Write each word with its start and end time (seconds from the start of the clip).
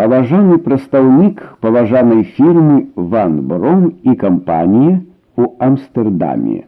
паважаны 0.00 0.58
прадстаўнік 0.64 1.40
паважанай 1.60 2.22
фірмы 2.36 2.76
Ван 2.96 3.40
Бром 3.48 3.92
і 4.02 4.14
кампанія 4.14 5.00
у 5.36 5.48
Амстэрдаме. 5.58 6.64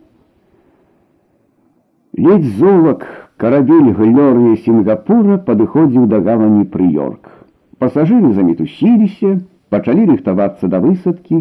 Ледзь 2.17 2.57
золак 2.59 3.07
карабель 3.37 3.93
глорыя 3.97 4.57
Сінгапура 4.65 5.39
падыходзіў 5.47 6.07
да 6.13 6.21
гавані 6.21 6.69
прыёрк. 6.75 7.31
Пасажыры 7.81 8.33
замітусіліся, 8.37 9.41
пачалі 9.73 10.05
рыхтавацца 10.13 10.69
да 10.69 10.79
высадкі, 10.85 11.41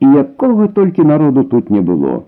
і 0.00 0.06
якога 0.24 0.68
толькі 0.78 1.04
народу 1.04 1.44
тут 1.44 1.70
не 1.70 1.84
было. 1.84 2.24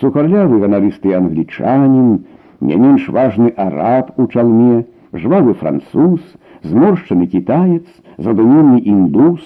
Сухарлявы 0.00 0.58
ганарысты 0.64 1.14
англічанін, 1.14 2.24
не 2.60 2.76
менш 2.76 3.08
важны 3.08 3.54
араб 3.56 4.12
у 4.16 4.26
чалме, 4.26 4.84
жвавы 5.12 5.54
француз, 5.54 6.20
зморшчаны 6.66 7.26
кітаец, 7.26 7.84
задуменны 8.18 8.78
індус, 8.80 9.42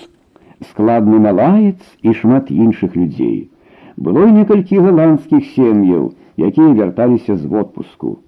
складны 0.71 1.19
малаец 1.19 1.81
і 2.03 2.13
шмат 2.13 2.51
іншых 2.51 2.97
людзей. 2.97 3.51
Было 3.97 4.29
і 4.29 4.33
некалькі 4.37 4.81
галандскіх 4.85 5.45
сем'яў, 5.57 6.13
якія 6.37 6.73
вярталіся 6.77 7.37
з 7.37 7.45
водпуску. 7.49 8.19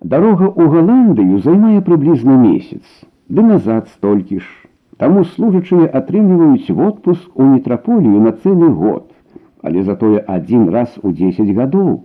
Дарога 0.00 0.48
ў 0.48 0.64
Галандыю 0.72 1.38
займае 1.44 1.80
прыблізна 1.84 2.36
месяц, 2.40 2.84
ды 3.28 3.42
назад 3.42 3.88
столькі 3.92 4.38
ж. 4.40 4.46
Таму 4.96 5.24
служачыя 5.24 5.88
атрымліваюць 6.00 6.72
водпуск 6.76 7.36
у 7.36 7.48
метраполію 7.50 8.20
на 8.20 8.32
цэлы 8.32 8.68
год, 8.68 9.10
але 9.62 9.82
затое 9.82 10.22
адзін 10.24 10.68
раз 10.70 10.96
у 11.02 11.12
10 11.12 11.52
гадоў. 11.56 12.04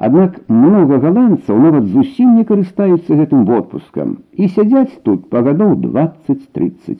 Аднак 0.00 0.40
много 0.52 0.98
галандцаў 1.00 1.60
нават 1.66 1.86
зусім 1.92 2.34
не 2.38 2.44
карыстаюцца 2.48 3.16
гэтым 3.20 3.46
водпускам 3.48 4.16
і 4.36 4.48
сядзяць 4.56 5.00
тут 5.08 5.30
па 5.32 5.40
гадоў 5.46 5.72
20-30. 5.84 6.98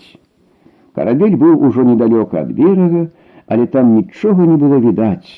Карабель 0.96 1.36
быў 1.42 1.60
ужо 1.68 1.84
недалёка 1.84 2.40
ад 2.40 2.54
берага, 2.56 3.02
але 3.46 3.66
там 3.74 3.92
нічога 3.96 4.46
не 4.46 4.56
было 4.56 4.80
відаць. 4.80 5.28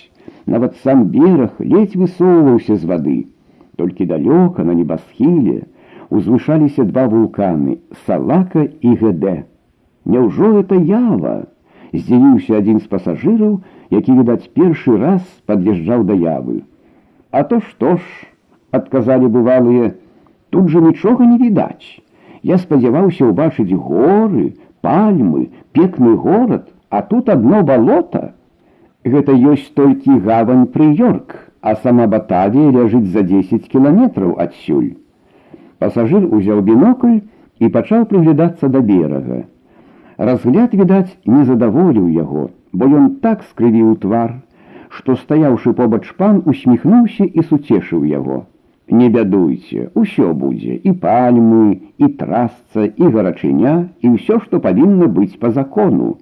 Нават 0.47 0.79
сам 0.85 1.09
бераг 1.17 1.59
ледзь 1.59 1.99
высоўваўся 1.99 2.77
з 2.77 2.85
вады. 2.93 3.19
Толькі 3.77 4.07
далёка 4.07 4.63
на 4.63 4.79
небасхіле 4.79 5.67
узвышаліся 6.11 6.87
два 6.95 7.09
вулканы 7.11 7.79
салака 8.07 8.69
і 8.81 8.95
ГД. 9.03 9.45
Няўжо 10.07 10.55
это 10.63 10.79
ява? 10.79 11.37
Здзівіўся 11.93 12.63
адзін 12.63 12.81
з 12.81 12.87
пасажыраў, 12.87 13.61
які 13.91 14.15
відаць 14.23 14.49
першы 14.55 14.97
раз 14.97 15.23
пад'язджаў 15.51 16.07
да 16.09 16.15
явы. 16.15 16.63
А 17.33 17.45
то 17.45 17.61
что 17.61 17.97
ж, 17.97 18.01
отказали 18.71 19.27
бывалые, 19.27 19.95
тут 20.51 20.69
же 20.69 20.81
нічога 20.81 21.27
не 21.27 21.39
відаць. 21.39 22.01
Я 22.43 22.59
спадзяваўся 22.59 23.27
ўбачыць 23.29 23.75
горы, 23.75 24.55
пальмы, 24.81 25.51
пекны 25.73 26.15
горад, 26.17 26.69
а 26.89 27.03
тут 27.03 27.29
одно 27.29 27.63
болото. 27.63 28.33
Гэта 29.05 29.33
ёсць 29.33 29.69
толькі 29.75 30.21
гавань 30.25 30.67
прыёрк, 30.75 31.35
а 31.61 31.75
сама 31.83 32.07
Батавія 32.07 32.71
ляжыць 32.71 33.11
за 33.13 33.23
10 33.23 33.69
кіламетраў 33.69 34.39
адсюль. 34.39 34.97
Пасажыр 35.79 36.27
узяў 36.35 36.63
бінокль 36.63 37.21
і 37.59 37.69
пачаў 37.75 38.07
прыглядацца 38.11 38.69
да 38.69 38.81
берага. 38.81 39.45
Разгляд, 40.19 40.75
відаць, 40.75 41.15
не 41.27 41.45
задаволіў 41.45 42.09
яго, 42.11 42.51
бо 42.73 42.87
ён 43.01 43.11
так 43.23 43.43
скрывіў 43.51 43.97
твар, 44.03 44.41
што 44.93 45.17
стаяўшы 45.23 45.73
побач 45.81 46.05
пан 46.21 46.43
усміхнуўся 46.53 47.25
і 47.25 47.45
суцешыў 47.51 48.05
яго. 48.05 48.47
Не 48.89 49.09
бядуйце, 49.13 49.91
усё 49.95 50.33
будзе 50.33 50.79
і 50.91 50.95
пальмы, 51.03 51.93
і 51.99 52.09
трасца, 52.21 52.89
і 52.89 53.11
гарачыня, 53.17 53.75
і 54.01 54.17
ўсё, 54.17 54.41
што 54.47 54.61
павінна 54.65 55.11
быць 55.19 55.37
па 55.43 55.51
закону. 55.53 56.17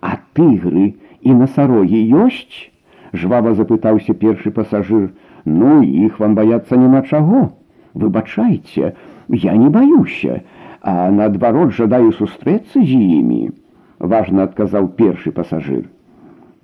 А 0.00 0.18
тыгры 0.34 0.94
і 1.22 1.38
насарогі 1.44 2.02
ёсць? 2.26 2.70
жвава 3.12 3.54
запытаўся 3.54 4.14
першы 4.14 4.50
пасажыр. 4.50 5.10
Ну 5.44 5.82
іх 5.82 6.18
вам 6.20 6.34
баяцца 6.34 6.76
няма 6.76 7.02
чаго. 7.02 7.50
Выбачайце, 7.94 8.94
я 9.28 9.56
не 9.56 9.68
баюся, 9.68 10.42
а 10.80 11.10
наадварот 11.10 11.72
жадаю 11.74 12.12
сустрэцца 12.12 12.78
з 12.78 12.98
імі, 13.18 13.50
важна 13.98 14.46
адказаў 14.46 14.92
першы 15.00 15.32
пасажыр. 15.32 15.88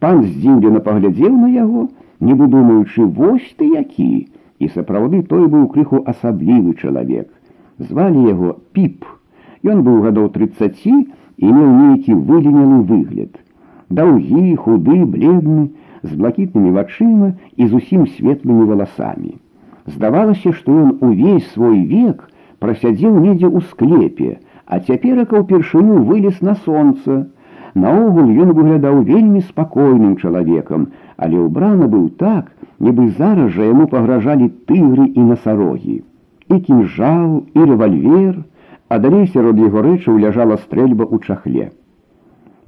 Пан 0.01 0.25
здзіўлена 0.25 0.81
паглядзеў 0.87 1.37
на 1.43 1.49
яго, 1.53 1.89
нібы 2.21 2.49
думаючы 2.53 3.07
вось 3.19 3.49
ты 3.57 3.71
які, 3.73 4.29
і 4.59 4.69
сапраўды 4.75 5.23
той 5.31 5.47
быў 5.53 5.67
крыху 5.73 6.03
асаблівы 6.13 6.75
чалавек. 6.81 7.29
Звалі 7.79 8.29
яго 8.29 8.57
піп. 8.73 9.05
Ён 9.65 9.83
быў 9.87 10.05
гадоў 10.07 10.29
30 10.37 10.87
і 10.87 11.47
меў 11.57 11.71
нейкі 11.81 12.15
выленены 12.15 12.81
выгляд. 12.91 13.37
Даўгі, 13.89 14.55
худы, 14.57 15.05
бледны, 15.05 15.71
з 16.03 16.15
блакітнымі 16.21 16.73
вачыма 16.77 17.33
і 17.57 17.69
зусім 17.73 18.07
светлымі 18.17 18.65
валасамі. 18.71 19.37
Здавалася, 19.87 20.53
што 20.53 20.73
ён 20.73 20.91
увесь 21.01 21.47
свой 21.53 21.83
век 21.93 22.27
прасядзеў 22.59 23.19
недзе 23.21 23.47
ў 23.47 23.63
склепе, 23.71 24.39
а 24.67 24.81
цяперака 24.81 25.43
ўпершыню 25.43 26.03
вылез 26.09 26.41
на 26.43 26.57
сонца, 26.67 27.27
Наогул 27.74 28.28
ён 28.44 28.52
выглядаў 28.52 29.02
вельмі 29.08 29.42
спакойным 29.48 30.18
чалавекам, 30.18 30.88
але 31.16 31.40
ўбрана 31.40 31.88
быў 31.88 32.10
так, 32.20 32.52
нібы 32.80 33.10
зараз 33.18 33.54
жа 33.56 33.70
яму 33.72 33.88
пагражалі 33.88 34.50
тыгры 34.68 35.08
і 35.16 35.28
насарогі. 35.32 36.04
І 36.52 36.60
кінжал, 36.60 37.46
і 37.54 37.60
рэвальвер, 37.72 38.44
а 38.90 39.00
далей 39.00 39.28
сярод 39.32 39.60
яго 39.60 39.86
рэчаў 39.88 40.20
ляжала 40.20 40.58
стрэльба 40.60 41.08
ў 41.08 41.24
чахле. 41.24 41.72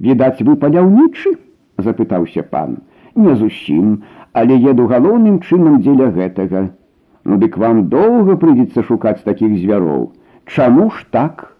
Відаць, 0.00 0.40
вы 0.40 0.56
паляўнічы?— 0.56 1.36
запытаўся 1.84 2.42
пан. 2.42 2.78
Не 3.14 3.34
зусім, 3.36 4.02
але 4.32 4.56
еду 4.56 4.86
галоўным 4.88 5.40
чынам 5.44 5.82
дзеля 5.82 6.08
гэтага. 6.16 6.70
Ну 7.24 7.36
дык 7.36 7.58
вам 7.60 7.88
доўга 7.92 8.36
прыйдзецца 8.40 8.82
шукаць 8.88 9.20
такіх 9.26 9.52
звяроў. 9.60 10.12
Чаму 10.46 10.90
ж 10.90 11.04
так? 11.10 11.52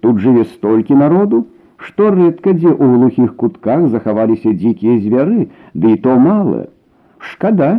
Тут 0.00 0.20
жыве 0.20 0.44
столькі 0.52 0.94
народу, 1.00 1.46
што 1.86 2.10
рэдка 2.12 2.52
дзе 2.56 2.70
ў 2.70 2.86
глухіх 2.96 3.36
кутках 3.40 3.88
захаваліся 3.92 4.52
дзікія 4.52 4.98
звяры, 5.04 5.48
ды 5.74 5.92
і 5.96 6.00
то 6.04 6.16
мала. 6.20 6.66
Шкада, 7.18 7.70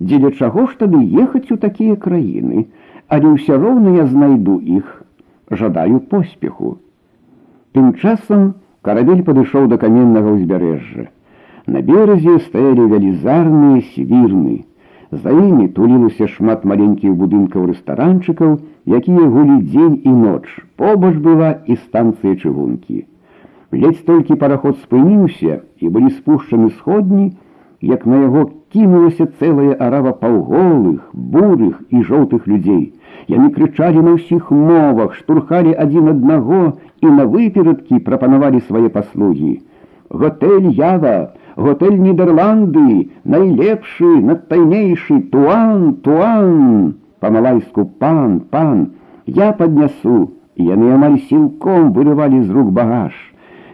дзеля 0.00 0.30
чаго 0.32 0.66
ж 0.66 0.78
тады 0.82 0.98
ехаць 1.24 1.50
у 1.54 1.58
такія 1.64 1.96
краіны, 2.06 2.66
але 3.08 3.34
ўсё 3.36 3.58
роўна 3.62 3.94
я 3.98 4.06
знайду 4.10 4.58
іх, 4.78 4.88
жадаю 5.50 6.00
поспеху. 6.10 6.78
Тым 7.74 7.94
часам 8.02 8.54
карабель 8.82 9.22
падышоў 9.22 9.70
да 9.70 9.78
каменнага 9.78 10.34
ўзбярэжжа. 10.34 11.06
На 11.70 11.82
беразе 11.86 12.38
стаялі 12.46 12.88
вялізарныя 12.90 13.84
свірны. 13.92 14.56
За 15.10 15.30
імі 15.30 15.68
тулілася 15.76 16.26
шмат 16.34 16.66
маленькіх 16.72 17.14
будынкаў 17.20 17.70
рэстаранчыкаў, 17.70 18.58
якія 18.98 19.30
гулі 19.36 19.62
дзень 19.70 19.96
і 20.02 20.12
ноч. 20.18 20.46
Побач 20.78 21.14
была 21.18 21.50
і 21.66 21.78
станцыя 21.86 22.34
чыгункі. 22.34 23.06
Ледзь 23.75 24.03
толькі 24.07 24.37
параход 24.41 24.77
спыніўся 24.83 25.55
і 25.83 25.89
былі 25.91 26.11
спушчаны 26.17 26.69
сходні, 26.77 27.25
як 27.81 28.05
на 28.05 28.21
яго 28.21 28.43
кінулася 28.71 29.25
цэлая 29.39 29.75
арава 29.87 30.13
паўголых, 30.21 31.01
бурых 31.13 31.81
і 31.89 32.03
жоўтых 32.09 32.47
людзей. 32.51 32.93
Яны 33.27 33.49
крычалі 33.57 34.03
на 34.05 34.15
ўсіх 34.15 34.51
мовах, 34.51 35.17
штурхалі 35.19 35.75
адзін 35.85 36.13
аднаго 36.13 36.61
і 37.01 37.11
на 37.17 37.25
выперадкі 37.35 37.99
прапанавалі 38.07 38.63
свае 38.69 38.89
паслугі. 38.95 39.59
Готель 40.09 40.71
Ява, 40.79 41.33
готель 41.57 41.99
Нідерланды, 41.99 43.11
найлепшы, 43.25 44.11
надтайнейшы 44.31 45.21
туан, 45.35 45.95
туан, 46.05 46.95
па-малайску 47.19 47.89
пан, 47.99 48.39
пан, 48.55 48.91
я 49.25 49.51
паднясу, 49.51 50.19
і 50.55 50.71
яны 50.71 50.93
амаль 50.95 51.23
сілком 51.29 51.91
вырывалі 51.91 52.45
з 52.45 52.53
рук 52.55 52.69
багаж 52.71 53.15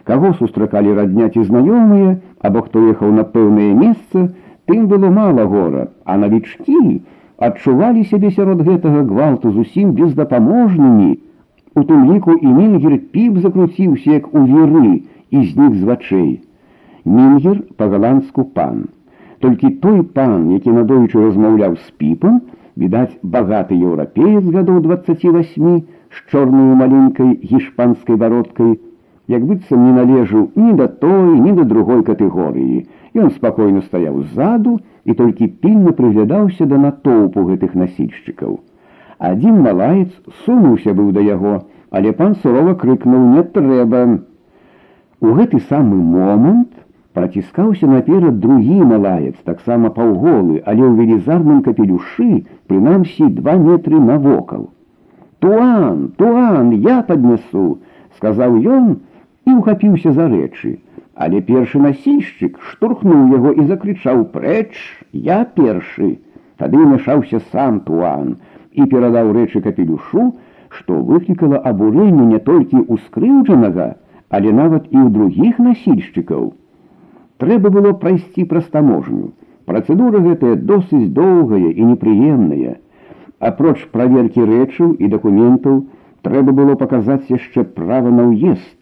Каго 0.07 0.33
сустракалі 0.39 0.95
радняць 0.97 1.35
і 1.35 1.43
знаёмыя, 1.43 2.17
або 2.39 2.63
хто 2.65 2.87
ехаў 2.95 3.11
на 3.19 3.27
пэўнае 3.35 3.73
месца, 3.75 4.31
тым 4.71 4.87
было 4.91 5.11
мала 5.11 5.45
гора, 5.51 5.87
а 6.05 6.17
навічкі 6.23 6.81
адчувалі 7.37 8.03
сябе 8.09 8.31
сярод 8.31 8.63
гэтага 8.67 9.03
гвалту 9.09 9.51
зусім 9.51 9.93
бездапаможнымі. 9.99 11.09
У 11.77 11.83
тым 11.89 12.07
ліку 12.09 12.33
і 12.33 12.53
мінгер 12.53 12.97
піп 13.13 13.37
закруціўся 13.43 14.17
як 14.17 14.33
у 14.33 14.45
веры 14.49 14.93
і 15.29 15.43
знік 15.51 15.75
з 15.75 15.83
вачэй. 15.89 16.31
Мінгер 17.05 17.61
па-галандску 17.77 18.45
пан. 18.57 18.87
Толькі 19.39 19.69
той 19.83 20.01
пан, 20.01 20.49
які 20.51 20.73
надоечы 20.73 21.21
размаўляў 21.21 21.77
з 21.77 21.91
піпам, 22.01 22.41
відаць 22.77 23.13
багаты 23.21 23.77
еўрапеец 23.77 24.43
гадоў 24.55 24.81
28 24.87 25.77
з 26.09 26.31
чорнаю 26.31 26.73
маленькай 26.81 27.37
гішпанскай 27.43 28.15
бародкай, 28.15 28.79
як 29.28 29.44
быццам 29.46 29.84
не 29.86 29.92
належаў 29.98 30.48
ні 30.56 30.72
да 30.80 30.88
той, 30.88 31.38
ні 31.40 31.52
да 31.58 31.64
другой 31.64 32.02
катэгорыі. 32.02 32.82
Ён 33.14 33.30
спакойна 33.36 33.82
стаяў 33.86 34.22
ззаду 34.24 34.78
і 35.04 35.14
толькі 35.14 35.48
пільна 35.62 35.92
прыглядаўся 35.98 36.66
да 36.66 36.80
натоўпу 36.84 37.46
гэтых 37.50 37.74
насільшчыкаў. 37.78 38.58
Адзін 39.18 39.60
малаец 39.62 40.10
сунуўся 40.44 40.94
быў 40.98 41.12
да 41.16 41.22
яго, 41.22 41.62
але 41.90 42.12
пан 42.12 42.34
сурова 42.42 42.74
крыкнуў 42.74 43.26
не 43.36 43.42
трэба. 43.56 44.02
У 45.20 45.34
гэты 45.38 45.60
самы 45.70 45.96
момант 45.96 46.72
праціскаўся 47.12 47.86
наперад 47.86 48.40
другі 48.40 48.80
малаец, 48.92 49.36
таксама 49.44 49.92
паўголы, 49.94 50.62
але 50.64 50.82
ў 50.82 50.92
велізарным 50.98 51.62
капелюшы, 51.62 52.44
прынамсі 52.66 53.28
два 53.38 53.54
метры 53.60 54.00
навокал. 54.00 54.70
Туан, 55.38 56.08
туан, 56.16 56.72
я 56.82 57.02
паднясу, 57.06 57.78
сказаў 58.16 58.58
ён 58.64 58.92
і 59.46 59.54
ухапіўся 59.58 60.12
за 60.16 60.28
рэчы. 60.32 60.78
Але 61.14 61.40
першы 61.48 61.80
насільшчык 61.84 62.58
штурхнуў 62.70 63.34
яго 63.36 63.52
і 63.52 63.66
закрычаў 63.68 64.24
прэч, 64.34 64.72
я 65.12 65.44
першы. 65.44 66.18
Тады 66.62 66.78
мяшаўся 66.78 67.42
сам 67.52 67.80
туан 67.86 68.36
і 68.72 68.86
перадаў 68.88 69.32
рэчы 69.36 69.60
капелюшу, 69.66 70.32
што 70.72 70.96
выклікала 71.10 71.60
абурэнне 71.70 72.26
не 72.32 72.40
толькі 72.40 72.80
ў 72.80 72.96
скрыўджанага, 73.06 73.88
але 74.30 74.52
нават 74.56 74.88
і 74.88 74.98
ў 75.04 75.08
другіх 75.16 75.58
насільшчыкаў. 75.60 76.52
Трэба 77.42 77.72
было 77.74 77.92
прайсці 78.04 78.46
праз 78.48 78.70
таможню. 78.72 79.32
Працэдура 79.68 80.22
гэтая 80.24 80.54
досыць 80.70 81.08
доўгая 81.18 81.70
і 81.70 81.82
непрыемная. 81.90 82.78
Апроч 83.48 83.78
праверкі 83.94 84.46
рэчаў 84.48 84.94
і 85.02 85.10
дакументаў 85.12 85.82
трэба 86.26 86.54
было 86.60 86.78
паказаць 86.82 87.26
яшчэ 87.28 87.66
права 87.78 88.14
на 88.14 88.30
ўезд. 88.30 88.75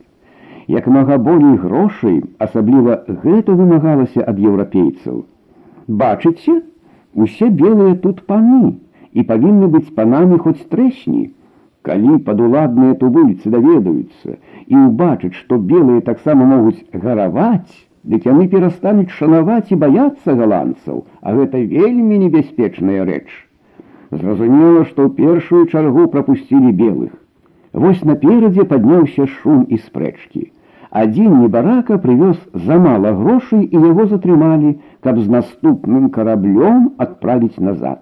Як 0.71 0.87
мага 0.87 1.19
болей 1.19 1.57
грошай, 1.59 2.21
асабліва 2.39 3.03
гэта 3.25 3.57
вымагалася 3.59 4.23
ад 4.33 4.39
еўрапейцаў. 4.39 5.25
Бачыце, 6.03 6.63
усе 7.15 7.49
белыя 7.63 7.97
тут 8.05 8.23
паны 8.31 8.79
і 9.13 9.27
павінны 9.31 9.67
быць 9.75 9.91
панамі 9.97 10.39
хоць 10.45 10.63
трэсні. 10.75 11.31
Калі 11.83 12.19
падуладныя 12.25 12.95
тубыльцы 13.01 13.51
даведаюцца 13.51 14.37
і 14.67 14.75
ўбачаць, 14.87 15.35
што 15.43 15.59
белыя 15.59 16.05
таксама 16.09 16.47
могуць 16.51 16.85
гараваць, 16.93 17.73
дык 18.05 18.27
яны 18.29 18.47
перастануць 18.53 19.17
шанаваць 19.17 19.73
і 19.73 19.81
баяцца 19.85 20.37
галандцаў, 20.37 21.07
а 21.21 21.35
гэта 21.39 21.65
вельмі 21.73 22.21
небяспечная 22.27 23.05
рэч. 23.09 23.27
Зразумела, 24.11 24.85
што 24.85 25.09
ў 25.09 25.11
першую 25.17 25.67
чаргу 25.73 26.07
прапусцілі 26.15 26.73
белых. 26.85 27.11
Вось 27.75 28.05
наперадзе 28.05 28.65
падняўся 28.71 29.27
шум 29.27 29.67
і 29.69 29.79
спрэчкі. 29.79 30.51
Адзін 30.91 31.35
небарака 31.41 31.99
прывёз 32.05 32.39
замала 32.67 33.13
грошай 33.19 33.63
і 33.63 33.83
яго 33.91 34.07
затрымалі, 34.13 34.73
каб 35.07 35.21
з 35.21 35.29
наступным 35.35 36.09
караблём 36.17 36.89
адправіць 36.99 37.63
назад. 37.63 38.01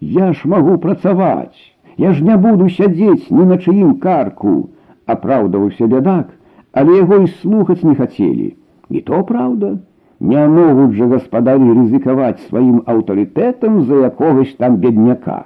Я 0.00 0.32
ж 0.32 0.48
магу 0.48 0.78
працаваць. 0.78 1.58
Я 1.98 2.12
ж 2.12 2.24
не 2.24 2.36
буду 2.36 2.68
сядзець 2.70 3.30
ні 3.30 3.44
на 3.44 3.58
чыім 3.58 3.98
карку, 3.98 4.70
апраўдаваўся 5.06 5.86
бядак, 5.86 6.30
але 6.72 6.96
яго 6.98 7.18
і 7.24 7.28
слухаць 7.42 7.82
не 7.82 7.94
хацелі. 7.98 8.54
І 8.88 9.00
то 9.00 9.22
праўда, 9.24 9.76
не 10.20 10.46
могуць 10.54 10.94
жа 10.98 11.08
гаспадары 11.12 11.74
рызыкаваць 11.78 12.46
сваім 12.46 12.82
аўтарытэтам 12.86 13.82
за 13.90 14.00
якогось 14.08 14.54
там 14.62 14.78
бедняка. 14.84 15.44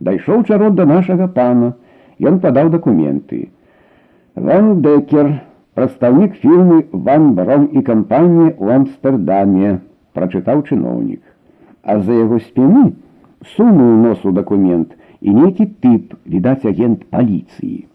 Дайшоў 0.00 0.44
чарод 0.44 0.78
да 0.78 0.86
нашага 0.86 1.28
пана, 1.28 1.74
ён 2.20 2.38
падаў 2.44 2.70
дакументы. 2.74 3.48
Ван 4.34 4.80
Декер, 4.82 5.32
прадстаўнік 5.74 6.38
фірмы 6.42 6.84
Ван 6.92 7.34
Барон 7.34 7.68
і 7.72 7.82
кампанія 7.82 8.54
ў 8.58 8.82
Амстердаме, 8.82 9.78
прачытаў 10.14 10.64
чыноўнік. 10.68 11.22
А 11.82 12.00
за 12.00 12.12
яго 12.12 12.38
спіны 12.42 12.92
сунуў 13.54 13.94
носу 14.04 14.32
дакумент, 14.32 14.94
і 15.20 15.34
нейкі 15.34 15.66
тып 15.82 16.14
відаць 16.26 16.66
агент 16.66 17.06
паліцыі. 17.10 17.86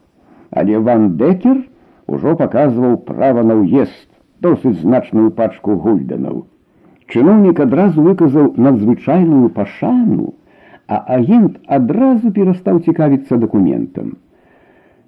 Але 0.51 0.79
ван 0.79 1.15
Декер 1.17 1.63
ужо 2.07 2.35
паказваў 2.39 2.97
права 3.07 3.43
на 3.43 3.55
ўезд 3.59 4.09
досыць 4.43 4.79
значную 4.81 5.31
пачку 5.31 5.77
гульданаў. 5.85 6.43
Чыноўнік 7.07 7.59
адразу 7.63 8.03
выказаў 8.03 8.53
надзвычайную 8.57 9.49
пашану, 9.55 10.33
а 10.87 11.03
агент 11.17 11.59
адразу 11.67 12.31
перастаў 12.31 12.79
цікавіцца 12.87 13.37
дакументам. 13.37 14.17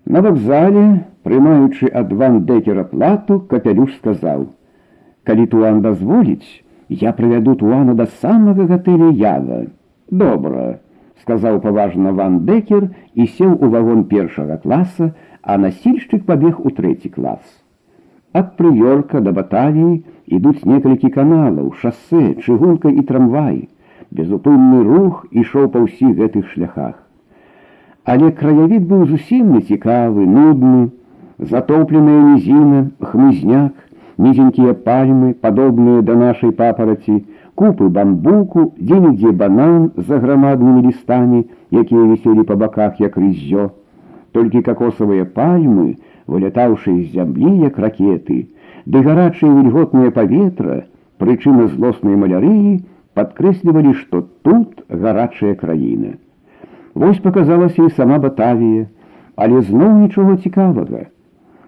На 0.06 0.22
вакзале, 0.22 0.86
прымаючы 1.26 1.90
ад 2.02 2.14
ван 2.14 2.46
Декера 2.46 2.84
плату, 2.84 3.40
капялюш 3.52 3.96
сказаў: « 3.98 5.26
Калі 5.26 5.46
туан 5.54 5.82
дазволіць, 5.82 6.62
я 6.90 7.12
правяду 7.14 7.56
туана 7.56 7.96
да 7.96 8.06
самага 8.22 8.68
гатэля 8.70 9.10
ява. 9.10 9.66
Добра, 10.12 10.80
сказаў 11.22 11.60
паважна 11.62 12.14
ван 12.14 12.46
Декер 12.46 12.90
і 13.14 13.26
сеў 13.26 13.58
у 13.58 13.70
вагон 13.74 14.04
першага 14.12 14.58
класа, 14.58 15.14
а 15.42 15.58
насільшчык 15.58 16.26
пабег 16.26 16.60
у 16.62 16.70
трэці 16.70 17.10
клас. 17.10 17.42
Ад 18.34 18.54
прыёрка 18.60 19.22
да 19.26 19.32
баталіі 19.32 20.04
ідуць 20.38 20.66
некалькі 20.66 21.10
каналаў, 21.10 21.74
шассе, 21.82 22.36
чыгунка 22.46 22.90
і 22.90 23.02
трамвай. 23.10 23.70
Безупынны 24.11 24.83
рух 24.85 25.27
ішоў 25.31 25.69
па 25.75 25.85
ўсіх 25.87 26.17
гэтых 26.19 26.49
шляхах. 26.53 26.97
Але 28.05 28.31
краявід 28.41 28.89
быў 28.91 29.05
зусім 29.11 29.53
нецікавы, 29.55 30.27
нудны, 30.27 30.91
затопленая 31.39 32.19
нізіна, 32.31 32.81
хмызняк, 33.13 33.77
нізенькія 34.19 34.75
пальмы, 34.89 35.31
падобныя 35.47 36.03
да 36.03 36.17
нашай 36.23 36.51
папараці, 36.51 37.23
купы 37.55 37.89
бамбуку, 37.89 38.73
дзе-нідзе 38.81 39.31
банан 39.31 39.91
за 39.97 40.19
грамаднымі 40.19 40.83
лістамі, 40.89 41.47
якія 41.71 42.11
віселі 42.11 42.43
па 42.51 42.59
баках 42.59 43.01
як 43.01 43.17
рыззё. 43.17 43.71
Толькі 44.33 44.67
какосавыя 44.67 45.25
пальмы, 45.39 45.97
вылятаўшы 46.27 46.99
з 46.99 47.13
зямлі 47.15 47.57
як 47.63 47.79
ракеты, 47.79 48.47
ды 48.87 49.03
гарачае 49.07 49.51
вільготнае 49.55 50.11
паветра, 50.11 50.85
прычына 51.23 51.69
злоснай 51.71 52.19
малярыі 52.19 52.81
падкрэслівалі, 53.14 53.94
што 54.02 54.24
тут 54.44 54.84
гарачая 54.90 55.56
краіна. 55.56 56.16
Вось 56.96 57.20
паказалася 57.20 57.86
і 57.86 57.96
сама 57.98 58.20
Батавія, 58.24 58.88
але 59.36 59.62
зноў 59.62 59.98
нічога 60.04 60.38
цікавага. 60.38 61.08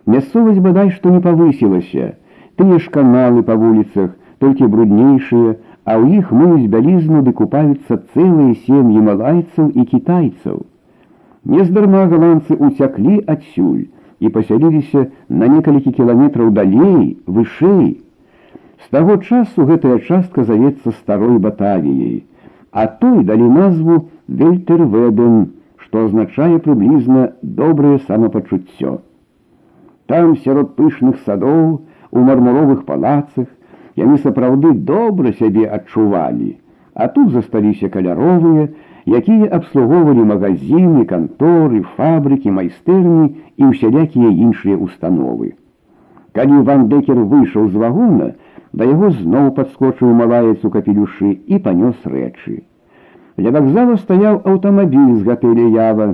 Мясцовасць 0.08 0.64
бадай 0.64 0.92
што 0.96 1.12
не 1.12 1.20
павысілася, 1.24 2.14
тыя 2.56 2.80
ж 2.80 2.92
каналы 2.94 3.44
па 3.48 3.58
вуліцах, 3.64 4.16
толькі 4.40 4.70
бруднейшыя, 4.72 5.58
а 5.88 5.96
ў 6.00 6.20
іх 6.20 6.32
мыюць 6.32 6.72
бялізну 6.72 7.22
ды 7.26 7.34
купаюцца 7.36 8.00
цэлыя 8.14 8.56
сем'і 8.64 9.04
малайцаў 9.10 9.70
і 9.72 9.86
кітайцаў. 9.92 10.64
Нездарма 11.48 12.08
галандцы 12.12 12.58
уцяклі 12.68 13.22
адсюль 13.34 13.86
і 14.20 14.32
пасяліліся 14.36 15.06
на 15.30 15.48
некалькі 15.54 15.94
кіламетраў 16.00 16.52
далей, 16.58 17.18
вышэй. 17.26 17.88
З 18.83 18.91
таго 18.95 19.17
часу 19.17 19.65
гэтая 19.69 19.99
частка 19.99 20.45
завецца 20.45 20.93
старой 20.99 21.39
батавіяй, 21.39 22.25
а 22.73 22.87
той 22.87 23.23
далі 23.25 23.49
назву 23.57 23.99
Вельтерведен, 24.27 25.39
што 25.77 26.07
азначае 26.07 26.59
прыблізна 26.67 27.33
добрае 27.43 27.99
самапачуццё. 28.09 28.99
Там 30.07 30.37
сярод 30.45 30.75
пышных 30.77 31.21
садоў, 31.27 31.83
у 32.11 32.21
мармуровых 32.21 32.85
палацах, 32.85 33.47
яны 33.97 34.19
сапраўды 34.25 34.73
добра 34.91 35.33
сябе 35.39 35.65
адчувалі, 35.79 36.57
а 36.95 37.09
тут 37.09 37.33
засталіся 37.33 37.89
каляровыя, 37.89 38.69
якія 39.07 39.49
абслугоўвалі 39.59 40.27
магазіны, 40.33 41.05
канторы, 41.13 41.83
фабрыкі, 41.97 42.53
майстэрні 42.59 43.27
і 43.57 43.73
ўсялякія 43.73 44.31
іншыя 44.47 44.77
установы. 44.77 45.55
Калі 46.33 46.65
Ван 46.69 46.89
Декер 46.89 47.19
выйшаў 47.33 47.69
з 47.69 47.77
вагона, 47.77 48.33
да 48.74 48.90
яго 48.90 49.10
зноў 49.16 49.52
падскочыў 49.58 50.14
малаец 50.22 50.60
у 50.64 50.74
капелюшы 50.76 51.32
і 51.48 51.60
панёс 51.66 51.98
рэчы. 52.06 52.62
Ля 53.38 53.52
вакзала 53.58 53.98
стаяў 54.04 54.42
аўтамабіль 54.52 55.18
з 55.18 55.24
гатэля 55.32 55.68
ява. 55.88 56.14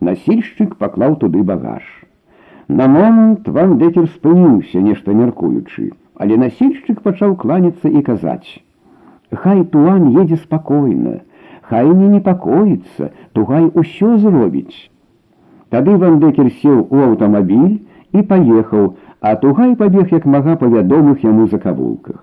Насільшчык 0.00 0.76
паклаў 0.76 1.16
туды 1.16 1.42
багаж. 1.42 1.84
На 2.68 2.88
момант 2.88 3.48
Ван 3.48 3.78
Декер 3.78 4.08
спыніўся, 4.08 4.80
нешта 4.80 5.12
мяркуючы 5.12 5.92
але 6.14 6.36
насельшчык 6.38 7.02
пачаў 7.02 7.36
кланяцца 7.42 7.90
і 7.90 8.02
казаць: 8.08 8.60
Хай 9.44 9.64
туан 9.74 10.10
едзе 10.22 10.38
спакойна, 10.42 11.20
хай 11.70 11.88
не 11.88 12.08
непакоіцца, 12.16 13.10
тугай 13.32 13.66
усё 13.82 14.16
зробіць. 14.24 14.90
Тады 15.74 15.96
вандекер 15.98 16.52
сеў 16.62 16.86
у 16.86 17.02
аўтамабіль 17.08 17.80
і 18.14 18.22
паехаў, 18.30 18.94
а 19.20 19.34
тугай 19.36 19.74
пабег 19.76 20.12
як 20.12 20.26
мага 20.26 20.56
па 20.60 20.66
вядомых 20.66 21.24
яму 21.24 21.46
закавулках. 21.48 22.20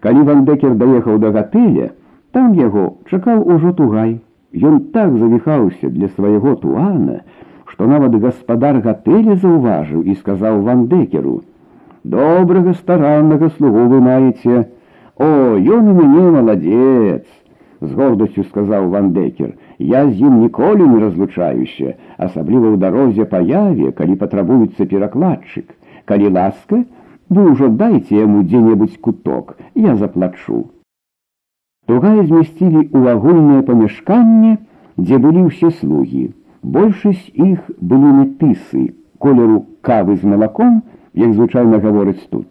Калі 0.00 0.22
вандекер 0.28 0.74
даехаў 0.78 1.18
да 1.18 1.30
гатэля, 1.34 1.90
там 2.32 2.54
яго 2.54 2.86
чакаў 3.10 3.42
ужо 3.54 3.72
тугай. 3.72 4.20
Ён 4.54 4.80
так 4.94 5.16
завіхаўся 5.18 5.90
для 5.92 6.08
свайго 6.08 6.54
туана, 6.56 7.20
што 7.66 7.86
нават 7.86 8.14
гаспадар 8.22 8.80
гатэля 8.80 9.36
заўважыў 9.36 10.02
і 10.02 10.14
сказаў 10.20 10.62
вандекеру: 10.68 11.42
добрага 12.04 12.74
стараннага 12.74 13.50
слугу 13.56 13.88
вы 13.92 14.00
маеце. 14.00 14.68
О, 15.18 15.58
ён 15.58 15.88
у 15.90 15.94
мяне 15.98 16.30
маладзец, 16.30 17.26
з 17.80 17.92
гордасцю 17.92 18.44
сказаў 18.44 18.88
вандекер, 18.94 19.52
Я 19.78 20.10
з 20.10 20.20
ім 20.26 20.40
ніколі 20.42 20.86
не 20.90 21.00
разлучаюся, 21.00 21.94
асабліва 22.18 22.74
ў 22.74 22.76
дарозе 22.82 23.24
па 23.30 23.38
яве, 23.38 23.92
калі 23.94 24.16
патрабуецца 24.18 24.86
перакладчык. 24.90 25.70
Калі 26.05 26.29
ласка, 26.35 26.83
вы 27.29 27.43
ўжо 27.51 27.69
дайце 27.69 28.15
яму 28.19 28.43
дзе-небудзь 28.43 28.99
куток, 28.99 29.55
я 29.75 29.95
заплачу. 29.95 30.67
Тугае 31.87 32.23
змясцілі 32.27 32.81
ў 32.91 33.15
агульнае 33.15 33.61
памяшканне, 33.67 34.57
дзе 34.97 35.19
былі 35.23 35.47
ўсе 35.47 35.71
слугі. 35.79 36.25
Большасць 36.63 37.31
іх 37.35 37.71
былі 37.79 38.11
метысы, 38.19 38.83
колеру 39.19 39.63
кавы 39.81 40.15
з 40.19 40.27
малаком, 40.33 40.83
як 41.13 41.33
звычайна 41.39 41.79
гаворыць 41.79 42.27
тут. 42.29 42.47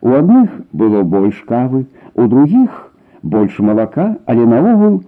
У 0.00 0.12
адных 0.16 0.52
было 0.72 1.02
больш 1.02 1.40
кавы, 1.48 1.84
у 2.14 2.26
другіх 2.26 2.92
больш 3.22 3.58
малака, 3.58 4.16
але 4.26 4.46
наогул 4.46 5.02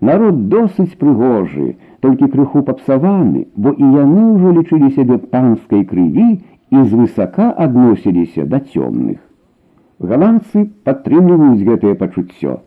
народ 0.00 0.46
досыць 0.48 0.94
прыгожы, 0.98 1.74
толькі 2.00 2.30
крыху 2.34 2.62
папсаваны, 2.62 3.46
бо 3.56 3.74
і 3.74 3.86
яны 3.98 4.22
ўжо 4.34 4.54
лічылі 4.58 4.94
сябе 4.94 5.18
панскай 5.18 5.82
крыві 5.84 6.38
звысака 6.71 7.51
адносіліся 7.65 8.45
да 8.45 8.59
цёмных. 8.59 9.19
Галандцы 9.99 10.69
падтрымліваюць 10.83 11.65
гэтае 11.67 11.95
пачуццё, 11.95 12.61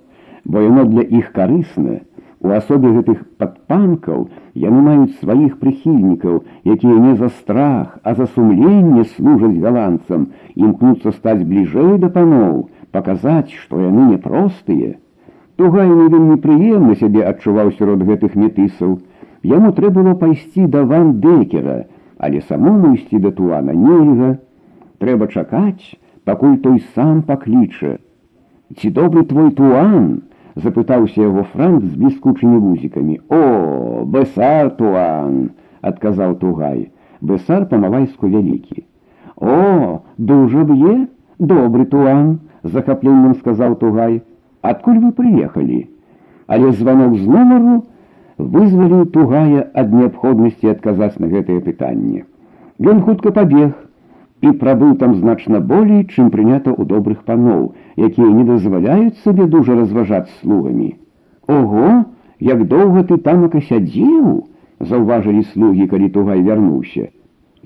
бо 0.44 0.62
яно 0.62 0.84
для 0.84 1.02
іх 1.02 1.32
карысна, 1.32 2.00
У 2.46 2.50
асобе 2.54 2.90
гэтых 2.94 3.22
падпанкаў 3.42 4.26
яны 4.64 4.80
маюць 4.86 5.18
сваіх 5.20 5.56
прыхільнікаў, 5.62 6.42
якія 6.74 6.98
не 7.04 7.14
за 7.20 7.30
страх, 7.38 7.96
а 8.04 8.14
за 8.18 8.26
сумленне 8.34 9.04
служаць 9.16 9.56
галандцам, 9.64 10.28
імкнуцца 10.54 11.12
стаць 11.16 11.42
бліжэй 11.48 11.96
да 12.02 12.10
паноў, 12.18 12.68
паказаць, 12.92 13.50
што 13.62 13.80
яны 13.80 14.12
непростыя. 14.12 14.92
Тугайны 15.56 16.06
вельмі 16.12 16.36
прыемна 16.44 16.94
сябе 17.00 17.24
адчуваў 17.32 17.72
сярод 17.80 18.04
гэтых 18.10 18.36
метысаў. 18.36 18.98
Яму 19.56 19.72
трэба 19.72 20.02
было 20.02 20.14
пайсці 20.20 20.68
да 20.76 20.84
ван 20.84 21.16
дэкера, 21.24 21.78
але 22.20 22.40
самому 22.40 22.94
ісці 22.94 23.18
да 23.18 23.30
туана 23.30 23.72
нельга. 23.72 24.36
Трэба 24.98 25.28
чакаць, 25.28 25.96
пакуль 26.24 26.56
той 26.64 26.80
сам 26.94 27.22
пакліча. 27.22 27.98
Ці 28.76 28.90
добры 28.90 29.24
твой 29.28 29.50
туан, 29.52 30.22
запытаўся 30.56 31.20
яго 31.20 31.44
франк 31.52 31.84
з 31.84 31.94
бліскучымі 31.94 32.58
гузікамі. 32.64 33.20
О, 33.28 34.04
бэсар 34.08 34.72
туан, 34.80 35.50
адказаў 35.82 36.38
тугай. 36.40 36.88
Бэсар 37.20 37.68
па-малайску 37.68 38.28
вялікі. 38.32 38.84
О, 39.36 40.00
дужа 40.16 40.64
б'е, 40.64 41.06
добры 41.38 41.84
туан, 41.84 42.40
захапленнем 42.64 43.36
сказаў 43.42 43.76
тугай. 43.76 44.22
Адкуль 44.62 44.98
вы 45.04 45.12
прыехалі? 45.12 45.86
Але 46.46 46.72
званок 46.72 47.14
з 47.20 47.26
нумару 47.28 47.84
вызваліў 48.40 49.06
тугая 49.16 49.66
ад 49.74 49.92
неабходнасці 49.92 50.72
адказаць 50.72 51.18
на 51.18 51.28
гэтае 51.32 51.60
пытанне. 51.66 52.24
Ён 52.78 53.02
хутка 53.02 53.32
пабег, 53.32 53.72
і 54.42 54.52
прабыў 54.60 54.96
там 55.00 55.14
значна 55.16 55.60
болей, 55.60 56.04
чым 56.04 56.30
прынята 56.30 56.70
ў 56.70 56.84
добрых 56.84 57.24
паноў, 57.24 57.72
якія 57.96 58.28
не 58.28 58.44
дазваляюць 58.44 59.22
сабе 59.24 59.46
дужа 59.46 59.76
разважаць 59.78 60.28
слугамі. 60.40 60.92
Ого, 61.48 62.04
як 62.40 62.66
доўга 62.68 63.04
ты 63.08 63.16
тамака 63.16 63.60
сядзеў, 63.60 64.44
заўважылі 64.80 65.42
слугі, 65.52 65.86
калі 65.88 66.08
тугай 66.12 66.42
вярнуўся. 66.42 67.08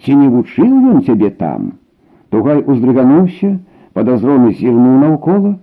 Ці 0.00 0.14
не 0.14 0.28
вучыў 0.28 0.70
ён 0.94 1.02
цябе 1.02 1.30
там? 1.30 1.72
Тугай 2.30 2.62
уздрыгануўся, 2.62 3.58
падазроны 3.92 4.54
зірнуў 4.54 5.02
наўкола, 5.02 5.56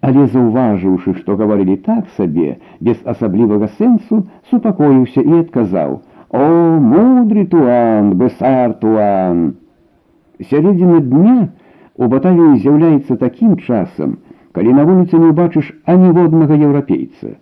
але 0.00 0.26
заўважыўшы, 0.32 1.14
што 1.20 1.36
гаварылі 1.36 1.76
так 1.86 2.06
сабе, 2.16 2.56
без 2.80 3.00
асаблівага 3.12 3.68
сэнсу, 3.78 4.22
супакоіўся 4.50 5.20
і 5.20 5.40
адказаў: « 5.40 6.40
О, 6.40 6.46
мудры 6.92 7.44
туан, 7.52 8.14
бесар 8.22 8.74
туан! 8.80 9.42
Сярэдзіна 10.50 11.00
дня 11.12 11.36
у 11.96 12.08
баталіі 12.08 12.58
з'яўляецца 12.62 13.16
такім 13.20 13.56
часам, 13.58 14.16
калі 14.56 14.72
на 14.78 14.86
вуліцы 14.88 15.20
не 15.20 15.30
ўбачыш 15.34 15.72
аніводнага 15.94 16.56
еўрапейца. 16.56 17.36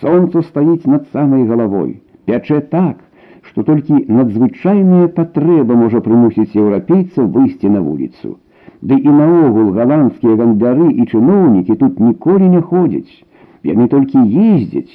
Сонца 0.00 0.42
стаіць 0.46 0.86
над 0.86 1.10
самай 1.12 1.44
галавой, 1.50 1.90
пячэ 2.28 2.60
так, 2.70 3.02
што 3.42 3.64
толькі 3.66 4.04
надзвычайная 4.18 5.08
патрэба 5.18 5.74
можа 5.82 6.02
прымусіць 6.06 6.54
еўрапейцаў 6.54 7.32
выйсці 7.34 7.72
на 7.74 7.82
вуліцу. 7.82 8.36
Ды 8.82 8.96
і 9.00 9.12
наогул 9.18 9.72
галандскія 9.76 10.36
гандляры 10.40 10.88
і 10.92 11.06
чыноўнікі 11.10 11.76
тут 11.82 12.00
ніколі 12.00 12.48
не 12.54 12.60
ходзяць. 12.60 13.24
Яны 13.64 13.88
толькі 13.88 14.22
ездзяць. 14.46 14.94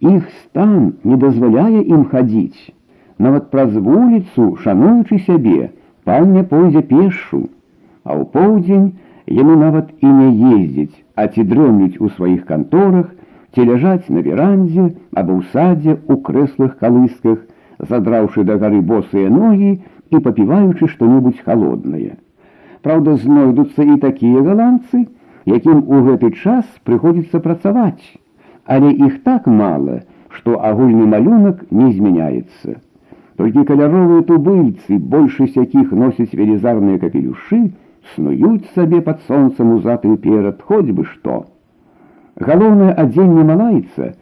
Іх 0.00 0.28
стан 0.42 0.94
не 1.04 1.16
дазваляе 1.16 1.82
ім 1.82 2.04
хадзіць. 2.12 2.72
Нават 3.18 3.50
праз 3.50 3.74
вуліцу, 3.74 4.56
шануючы 4.62 5.18
сябе, 5.26 5.70
пан 6.04 6.32
не 6.32 6.44
пойдзе 6.50 6.82
пешшу, 6.90 7.40
а 8.04 8.14
ў 8.14 8.22
поўдзень 8.36 8.86
яму 9.38 9.56
нават 9.62 9.90
і 10.00 10.12
не 10.20 10.28
ездзіць, 10.54 10.94
а 11.18 11.26
ці 11.26 11.44
дрэмлюць 11.50 11.98
у 11.98 12.10
сваіх 12.14 12.46
канторах, 12.46 13.10
ці 13.54 13.66
ляжаць 13.70 14.06
на 14.08 14.22
верандзе 14.22 14.86
або 15.12 15.36
ў 15.36 15.42
садзе 15.52 15.98
у 16.06 16.16
крэслых 16.28 16.78
калысках, 16.78 17.42
задраўшы 17.90 18.46
да 18.48 18.56
гары 18.62 18.80
босыя 18.92 19.28
ногі 19.34 19.74
і 20.14 20.22
папіваючы 20.24 20.88
што-небудзь 20.94 21.44
халоднае. 21.44 22.16
Праўда, 22.82 23.16
знойдуцца 23.22 23.82
і 23.82 23.96
такія 24.02 24.42
галандцы, 24.46 25.06
якім 25.50 25.82
у 25.86 26.02
гэты 26.08 26.30
час 26.42 26.66
прыходзіцца 26.84 27.40
працаваць, 27.46 28.04
але 28.66 28.92
іх 29.08 29.22
так 29.24 29.46
мала, 29.46 30.02
што 30.36 30.60
агульны 30.70 31.08
малюнак 31.14 31.64
не 31.70 31.90
змяняецца. 31.92 32.78
Толькі 33.38 33.66
каляровыя 33.70 34.22
тубыльцы, 34.28 34.98
большасць 34.98 35.58
якіх 35.58 35.92
носяць 35.92 36.34
велізарныя 36.34 36.98
капелюшы, 37.02 37.60
снуюць 38.14 38.70
сабе 38.74 39.00
пад 39.08 39.22
сонцам 39.28 39.74
узаты 39.76 40.10
ўперад 40.14 40.62
хоць 40.70 40.90
бы 40.90 41.04
што. 41.04 41.44
Галоўнае 42.48 42.90
адзенне 43.02 43.44
малайца 43.46 44.14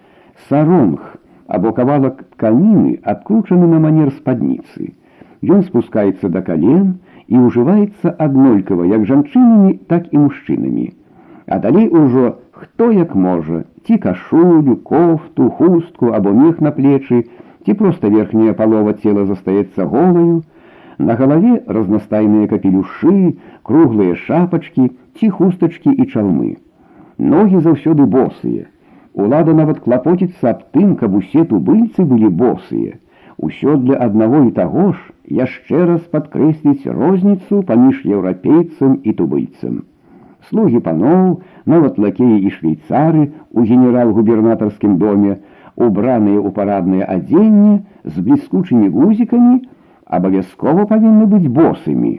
саронг 0.48 1.16
або 1.46 1.72
кавалак 1.72 2.22
тканіны 2.34 2.98
адкручаны 3.02 3.66
на 3.72 3.80
манер 3.80 4.12
спадніцы. 4.18 4.92
Ён 5.42 5.62
спускаецца 5.64 6.28
да 6.36 6.42
кален 6.42 6.96
і 7.30 7.42
ўжываецца 7.42 8.14
аднолькава 8.26 8.86
як 8.90 9.06
жанчынамі, 9.06 9.72
так 9.92 10.12
і 10.14 10.24
мужчынамі. 10.24 10.86
А 11.46 11.58
далей 11.58 11.88
ужо 11.88 12.36
хто 12.50 12.90
як 12.92 13.14
можа, 13.14 13.64
ці 13.86 13.98
кашулю, 13.98 14.76
кофту, 14.76 15.50
хустку 15.50 16.12
або 16.18 16.32
мех 16.32 16.60
на 16.60 16.70
плечы, 16.70 17.24
ці 17.66 17.74
проста 17.74 18.08
верхняя 18.08 18.54
палова 18.54 18.94
цела 18.94 19.26
застаецца 19.26 19.86
голаю, 19.86 20.42
на 20.98 21.14
галаве 21.14 21.62
разнастайныя 21.66 22.48
капелюшы, 22.48 23.36
круглыя 23.62 24.14
шапачкі, 24.26 24.90
ці 25.18 25.30
хустачкі 25.30 25.92
і 25.92 26.06
чалмы. 26.06 26.56
Ногі 27.18 27.60
заўсёды 27.66 28.06
босыя. 28.06 28.66
Улада 29.12 29.52
нават 29.56 29.80
клапоціцца 29.84 30.50
аб 30.52 30.64
тым, 30.76 30.96
каб 31.00 31.14
усе 31.16 31.44
тубыльцы 31.44 32.04
былі 32.04 32.28
босыя. 32.28 32.96
Усё 33.40 33.76
для 33.76 33.96
аднаго 34.06 34.44
і 34.48 34.50
таго 34.56 34.92
ж 34.92 34.98
яшчэ 35.42 35.84
раз 35.90 36.00
падкрэсліць 36.14 36.88
розніцу 36.88 37.60
паміж 37.70 38.00
еўрапейцам 38.06 38.96
і 39.02 39.12
тубыльцам. 39.18 39.84
Слугі 40.48 40.80
паноў, 40.86 41.42
нават 41.66 41.98
лакеі 41.98 42.38
і 42.48 42.50
швейцары 42.56 43.28
у 43.50 43.64
генерал-губернатарскім 43.66 44.96
доме, 45.02 45.36
убраныя 45.76 46.40
ў 46.40 46.48
параднае 46.58 47.04
адзенне 47.04 47.74
з 48.04 48.24
бліскучымі 48.28 48.88
гузікамі 48.94 49.56
абавязкова 50.06 50.86
павінны 50.92 51.26
быць 51.34 51.50
босымі. 51.60 52.14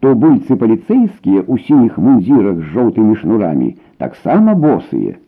То 0.00 0.14
бульцы 0.16 0.56
паліцэйскія 0.56 1.44
ў 1.44 1.54
сініх 1.68 1.98
мундзірах 2.00 2.58
з 2.58 2.70
жоўтымі 2.74 3.16
шнурамі 3.22 3.74
таксама 4.02 4.56
босыя. 4.66 5.20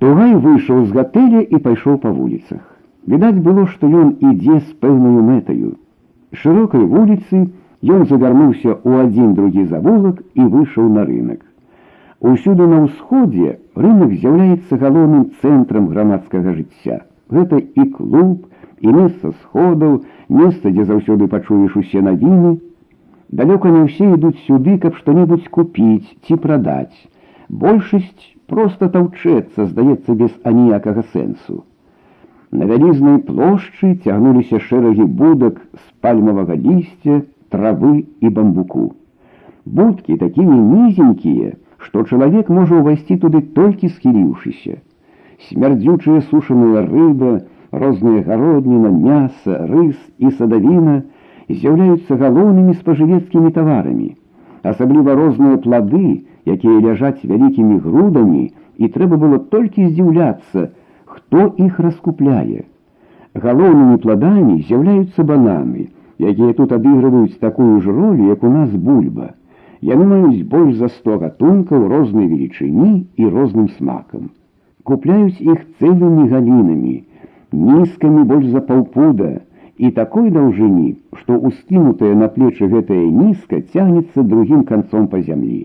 Тугай 0.00 0.36
выйшаў 0.44 0.86
з 0.86 0.96
гатэля 0.96 1.42
і 1.42 1.58
пайшоў 1.64 1.98
па 2.04 2.14
вуліцах. 2.14 2.62
Відаць 3.05 3.41
было, 3.45 3.65
што 3.71 3.87
ён 3.87 4.15
ідзе 4.19 4.59
з 4.59 4.69
пэўнаю 4.81 5.21
мэтаю. 5.25 5.75
Шырокай 6.33 6.85
вуліцы 6.93 7.41
ён 7.95 8.05
завярнуўся 8.09 8.71
ў 8.73 9.05
адзін 9.05 9.35
другі 9.37 9.65
завулак 9.73 10.23
і 10.33 10.47
выйшаў 10.53 10.87
на 10.95 11.05
рынок. 11.09 11.43
Усюды 12.31 12.65
на 12.71 12.79
ўсходзе 12.85 13.59
рынок 13.75 14.15
з'яўляецца 14.15 14.79
галоўным 14.81 15.27
цэнтрам 15.41 15.91
грамадскага 15.93 16.55
жыцця. 16.57 17.03
Гэта 17.29 17.61
і 17.61 17.85
клуб, 17.93 18.47
і 18.81 18.95
месца 18.97 19.33
сходаў, 19.41 20.01
месца, 20.29 20.71
дзе 20.71 20.85
заўсёды 20.89 21.29
пачуеш 21.29 21.77
усе 21.77 22.01
навіны. 22.01 22.57
Далёка 23.29 23.69
не 23.69 23.85
ўсе 23.85 24.09
ідуць 24.17 24.41
сюды, 24.47 24.79
каб 24.81 24.97
што-небудзь 24.97 25.53
купіць 25.53 26.09
ці 26.25 26.41
прадаць. 26.41 26.97
Большасць 27.49 28.33
проста 28.49 28.89
таўчэцца, 28.89 29.69
здаецца 29.69 30.17
без 30.17 30.33
аніякага 30.43 31.05
сэнсу. 31.13 31.61
На 32.52 32.66
вялізнай 32.70 33.18
плошчы 33.26 33.94
цягнуліся 34.04 34.58
шэрагі 34.68 35.06
будак 35.22 35.60
з 35.74 35.84
пальмавага 36.04 36.56
лісця, 36.56 37.22
травы 37.54 38.06
і 38.20 38.28
бамбуку. 38.38 38.92
Будкі 39.64 40.16
такія 40.16 40.56
нізенькія, 40.56 41.54
што 41.78 42.04
чалавек 42.04 42.50
можа 42.50 42.80
ўвайсці 42.82 43.16
туды 43.22 43.40
толькі 43.60 43.92
схіліўшыся. 43.94 44.80
Смярдзючая 45.48 46.20
сушаная 46.30 46.82
рыба, 46.88 47.40
Розныя 47.70 48.22
гародніна, 48.26 48.90
мяса, 48.90 49.58
рыс 49.70 49.98
і 50.18 50.30
садавіна 50.38 50.94
з'яўляюцца 51.48 52.16
галоўнымі 52.22 52.74
спажывецкімі 52.78 53.52
таварамі. 53.58 54.08
Асабліва 54.66 55.14
розныя 55.14 55.58
плады, 55.66 56.26
якія 56.54 56.80
ляжаць 56.86 57.22
вялікімі 57.22 57.78
грудамі, 57.86 58.42
і 58.82 58.90
трэба 58.96 59.20
было 59.22 59.38
толькі 59.54 59.86
здзіўляцца, 59.86 60.70
хто 61.34 61.46
іх 61.66 61.78
раскупляе. 61.86 62.62
Галоўнымі 63.44 63.96
пладамі 64.04 64.54
з'яўляюцца 64.68 65.26
бананы, 65.26 65.88
якія 66.32 66.54
тут 66.58 66.72
адыгрываюць 66.76 67.42
такую 67.42 67.80
ж 67.82 67.94
ролю, 67.98 68.28
як 68.30 68.44
у 68.46 68.50
нас 68.54 68.70
бульба. 68.70 69.30
Яны 69.90 70.06
маюць 70.12 70.46
больш 70.54 70.76
за 70.78 70.88
сто 70.94 71.18
гатункаў 71.22 71.86
рознай 71.92 72.26
велічыні 72.30 72.90
і 73.16 73.30
розным 73.36 73.68
смакам. 73.76 74.30
Купляюць 74.84 75.40
іх 75.40 75.62
цэлымі 75.80 76.28
галінамі, 76.32 76.96
нізкамі 77.52 78.24
больш 78.30 78.46
за 78.54 78.60
паўпуда 78.70 79.32
і 79.78 79.90
такой 79.98 80.30
даўжыні, 80.30 80.88
што 81.18 81.38
ускінутая 81.50 82.14
на 82.22 82.28
плечы 82.34 82.70
гэтая 82.70 83.04
нізка 83.20 83.62
цягнецца 83.74 84.26
другім 84.34 84.64
канцом 84.72 85.06
па 85.12 85.22
зямлі. 85.26 85.62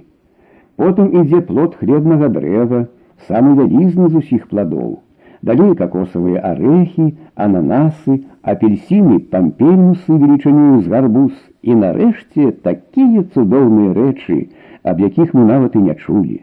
Потым 0.81 1.11
ідзе 1.21 1.41
плод 1.49 1.75
хлебнага 1.81 2.29
дрэва, 2.37 2.85
самы 3.27 3.57
вялізны 3.59 4.09
з 4.13 4.23
усіх 4.23 4.47
пладоў. 4.53 5.01
Далей 5.45 5.75
кокосавыя 5.77 6.41
арэхі, 6.41 7.11
ананасы, 7.35 8.15
апельсіны, 8.41 9.19
пампельмусы 9.33 10.17
велічыню 10.21 10.81
з 10.81 10.89
гарбуз 10.93 11.33
і 11.61 11.75
нарэшце 11.81 12.49
такія 12.65 13.21
цудоўныя 13.33 13.93
рэчы, 13.97 14.37
аб 14.83 15.03
якіх 15.05 15.35
мы 15.37 15.45
нават 15.45 15.75
і 15.75 15.83
не 15.85 15.95
чулі. 15.95 16.39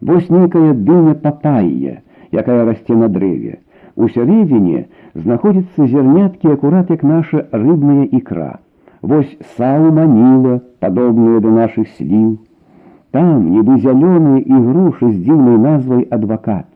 Вось 0.00 0.30
нейкая 0.30 0.72
дыня 0.88 1.14
папайя, 1.14 2.00
якая 2.32 2.64
расце 2.64 2.98
на 2.98 3.08
дрэве. 3.08 3.60
У 3.94 4.08
сярэдзіне 4.10 4.84
знаходзяцца 5.14 5.86
зерняткі 5.86 6.52
акурат 6.58 6.90
як 6.90 7.06
наша 7.06 7.46
рыбная 7.52 8.04
ікра. 8.18 8.58
Вось 9.02 9.30
сау 9.56 9.92
маніла, 9.94 10.58
падобная 10.80 11.38
да 11.44 11.54
нашых 11.62 11.88
сліў. 11.96 12.38
Там 13.14 13.50
нібы 13.54 13.78
зялёныя 13.86 14.42
і 14.42 14.62
грушы 14.68 15.10
з 15.12 15.18
дзіўнай 15.22 15.58
назвай 15.66 16.06
адвакат. 16.10 16.66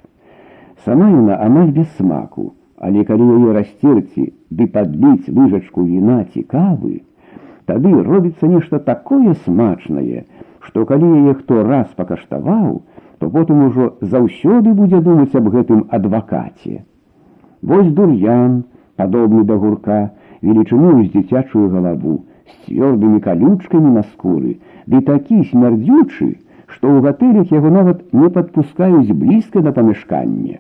Сама 0.86 1.06
яна 1.10 1.36
амаль 1.40 1.72
без 1.72 1.88
смаку, 1.98 2.54
але 2.76 3.04
калі 3.08 3.26
яе 3.34 3.52
расцерці 3.56 4.24
ды 4.52 4.66
падліць 4.72 5.32
лыжачку 5.36 5.84
віна 5.88 6.18
цікавы, 6.34 6.96
тады 7.72 7.92
робіцца 8.08 8.50
нешта 8.52 8.80
такое 8.88 9.36
смачнае, 9.46 10.26
што 10.66 10.84
калі 10.90 11.12
яе 11.20 11.36
хто 11.40 11.62
раз 11.68 11.94
пакаштаваў, 12.00 12.82
то 13.20 13.30
потым 13.36 13.64
ужо 13.68 13.94
заўсёды 14.02 14.74
будзе 14.82 15.00
думаць 15.08 15.32
аб 15.40 15.48
гэтым 15.56 15.86
адвакаце. 16.00 16.84
Вось 17.72 17.94
дур'ян, 18.00 18.60
падобны 19.00 19.46
да 19.48 19.56
гурка, 19.64 20.02
велічыню 20.42 20.92
з 21.00 21.08
дзіцячую 21.16 21.70
галаву, 21.78 22.18
з 22.52 22.60
цвёрдымі 22.68 23.24
калючкамі 23.24 23.96
на 23.96 24.04
скуры, 24.12 24.60
ды 24.92 25.00
такі 25.08 25.48
смярдзючы, 25.48 26.30
што 26.68 26.92
ў 26.92 27.08
гатэлях 27.08 27.56
яго 27.56 27.72
нават 27.72 28.04
не 28.12 28.28
падпускаюць 28.28 29.16
блізка 29.24 29.64
да 29.64 29.72
памяшкання. 29.72 30.60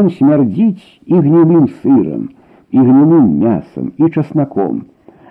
Ён 0.00 0.10
смярдзіць 0.10 0.84
і 1.06 1.20
гнілым 1.20 1.68
сырам, 1.82 2.28
і 2.72 2.78
гнілым 2.78 3.26
мясам 3.42 3.92
і 3.96 4.10
часнаком, 4.10 4.82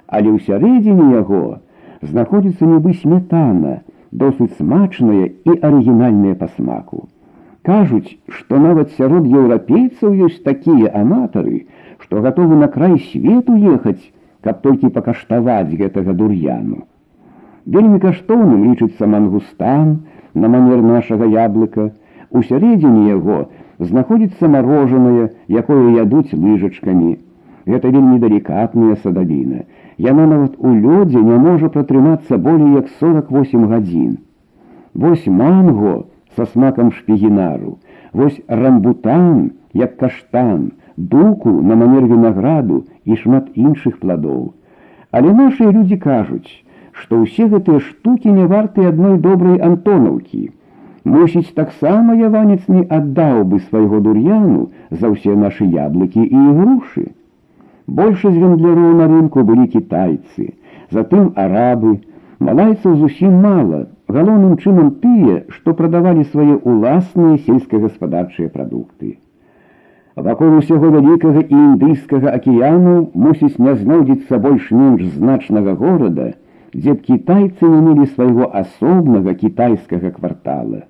але 0.07 0.35
ўсярэдзіне 0.37 1.11
яго 1.15 1.59
знаходзіцца 2.05 2.69
нібы 2.69 2.93
смятана, 3.01 3.81
досыць 4.11 4.53
смачная 4.57 5.27
і 5.49 5.57
арыгінальная 5.69 6.35
па 6.39 6.47
смаку. 6.55 7.07
Кажуць, 7.65 8.17
што 8.29 8.61
нават 8.61 8.91
сярод 8.97 9.25
еўрапейцаў 9.25 10.13
ёсць 10.29 10.43
такія 10.45 10.91
аматары, 11.01 11.65
што 11.97 12.21
гатовы 12.21 12.59
на 12.61 12.67
край 12.75 12.99
свету 13.09 13.55
ехаць, 13.75 14.01
каб 14.45 14.61
толькі 14.61 14.93
пакаштаваць 14.97 15.73
гэтага 15.73 16.13
дур'яну. 16.13 16.85
Вельмі 17.65 17.99
каштоўным 17.99 18.69
лічыцца 18.69 19.09
мангустан 19.09 19.95
на 20.35 20.51
манер 20.55 20.85
нашага 20.85 21.25
яблыка. 21.25 21.89
У 22.29 22.43
сярэдзіне 22.45 23.09
яго 23.09 23.47
знаходзіцца 23.79 24.47
марожанае, 24.47 25.29
якое 25.49 25.95
ядуць 25.99 26.33
лыжачкамі. 26.33 27.17
Гэта 27.65 27.89
вельмі 27.89 28.19
далікатная 28.19 28.95
садавіна. 29.03 29.65
Яна 29.97 30.25
нават 30.31 30.55
у 30.59 30.73
лёдзе 30.73 31.21
не 31.21 31.37
можа 31.45 31.69
пратрымацца 31.69 32.37
болей 32.37 32.75
як 32.77 32.89
48 32.99 33.67
гадзін. 33.71 34.17
Вось 34.93 35.27
манго, 35.27 36.05
со 36.35 36.45
смаком 36.45 36.91
шпігінару, 36.91 37.77
вось 38.13 38.41
рамбутан, 38.47 39.51
як 39.73 39.97
каштан, 39.97 40.71
дуку 40.97 41.49
на 41.49 41.75
манер 41.75 42.07
вінаграду 42.07 42.83
і 43.05 43.15
шмат 43.15 43.49
іншых 43.55 43.99
пладоў. 43.99 44.53
Але 45.11 45.33
нашыя 45.33 45.71
людзі 45.71 45.97
кажуць, 45.97 46.51
што 46.91 47.23
ўсе 47.23 47.47
гэтыя 47.51 47.79
штукі 47.79 48.31
не 48.31 48.45
варты 48.51 48.87
адной 48.91 49.17
добрай 49.19 49.59
антонаўкі. 49.59 50.51
Мусіць, 51.05 51.53
таксама 51.53 52.15
яванец 52.17 52.61
не 52.67 52.81
аддаў 52.97 53.43
бы 53.49 53.59
свайго 53.63 53.99
дур'яну 54.05 54.69
за 54.89 55.11
ўсе 55.13 55.35
нашы 55.41 55.67
яблыкі 55.69 56.23
і 56.23 56.39
ігрушы. 56.51 57.03
Большасць 57.99 58.39
вендляроў 58.43 58.95
на 59.01 59.09
рынку 59.11 59.43
былі 59.49 59.67
кітайцы, 59.73 60.47
затым 60.97 61.27
арабы, 61.43 61.99
малайцаў 62.47 62.95
зусім 63.01 63.35
мала, 63.43 63.83
галоўным 64.15 64.57
чынам 64.57 64.89
тыя, 65.03 65.43
што 65.57 65.75
прадавалі 65.77 66.25
свае 66.31 66.57
ўласныя 66.57 67.37
сельскагаспадарчыя 67.45 68.49
прадукты. 68.55 69.17
Вакол 70.15 70.57
усяго 70.57 70.89
вялікага 70.95 71.45
і 71.45 71.55
індыйскага 71.59 72.33
акіяну 72.39 72.95
мусіць 73.13 73.59
не 73.59 73.77
знойдзецца 73.77 74.41
больш-менш 74.47 75.05
значнага 75.19 75.77
горада, 75.85 76.31
дзе 76.73 76.97
б 76.97 76.99
кітайцы 77.07 77.69
не 77.69 77.81
мелі 77.87 78.09
свайго 78.17 78.49
асобнага 78.65 79.37
кітайскага 79.45 80.13
квартала. 80.17 80.83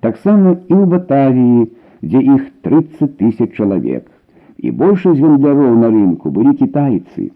Таксама 0.00 0.56
і 0.68 0.74
ў 0.74 0.84
Батавіі, 0.92 1.70
дзе 2.02 2.20
іх 2.34 2.42
30 2.66 3.16
тысяч 3.18 3.54
чалавек. 3.54 4.10
І 4.58 4.70
большасць 4.70 5.22
гандляроў 5.22 5.78
на 5.78 5.90
рынку 5.94 6.30
былі 6.30 6.54
кітайцы. 6.58 7.30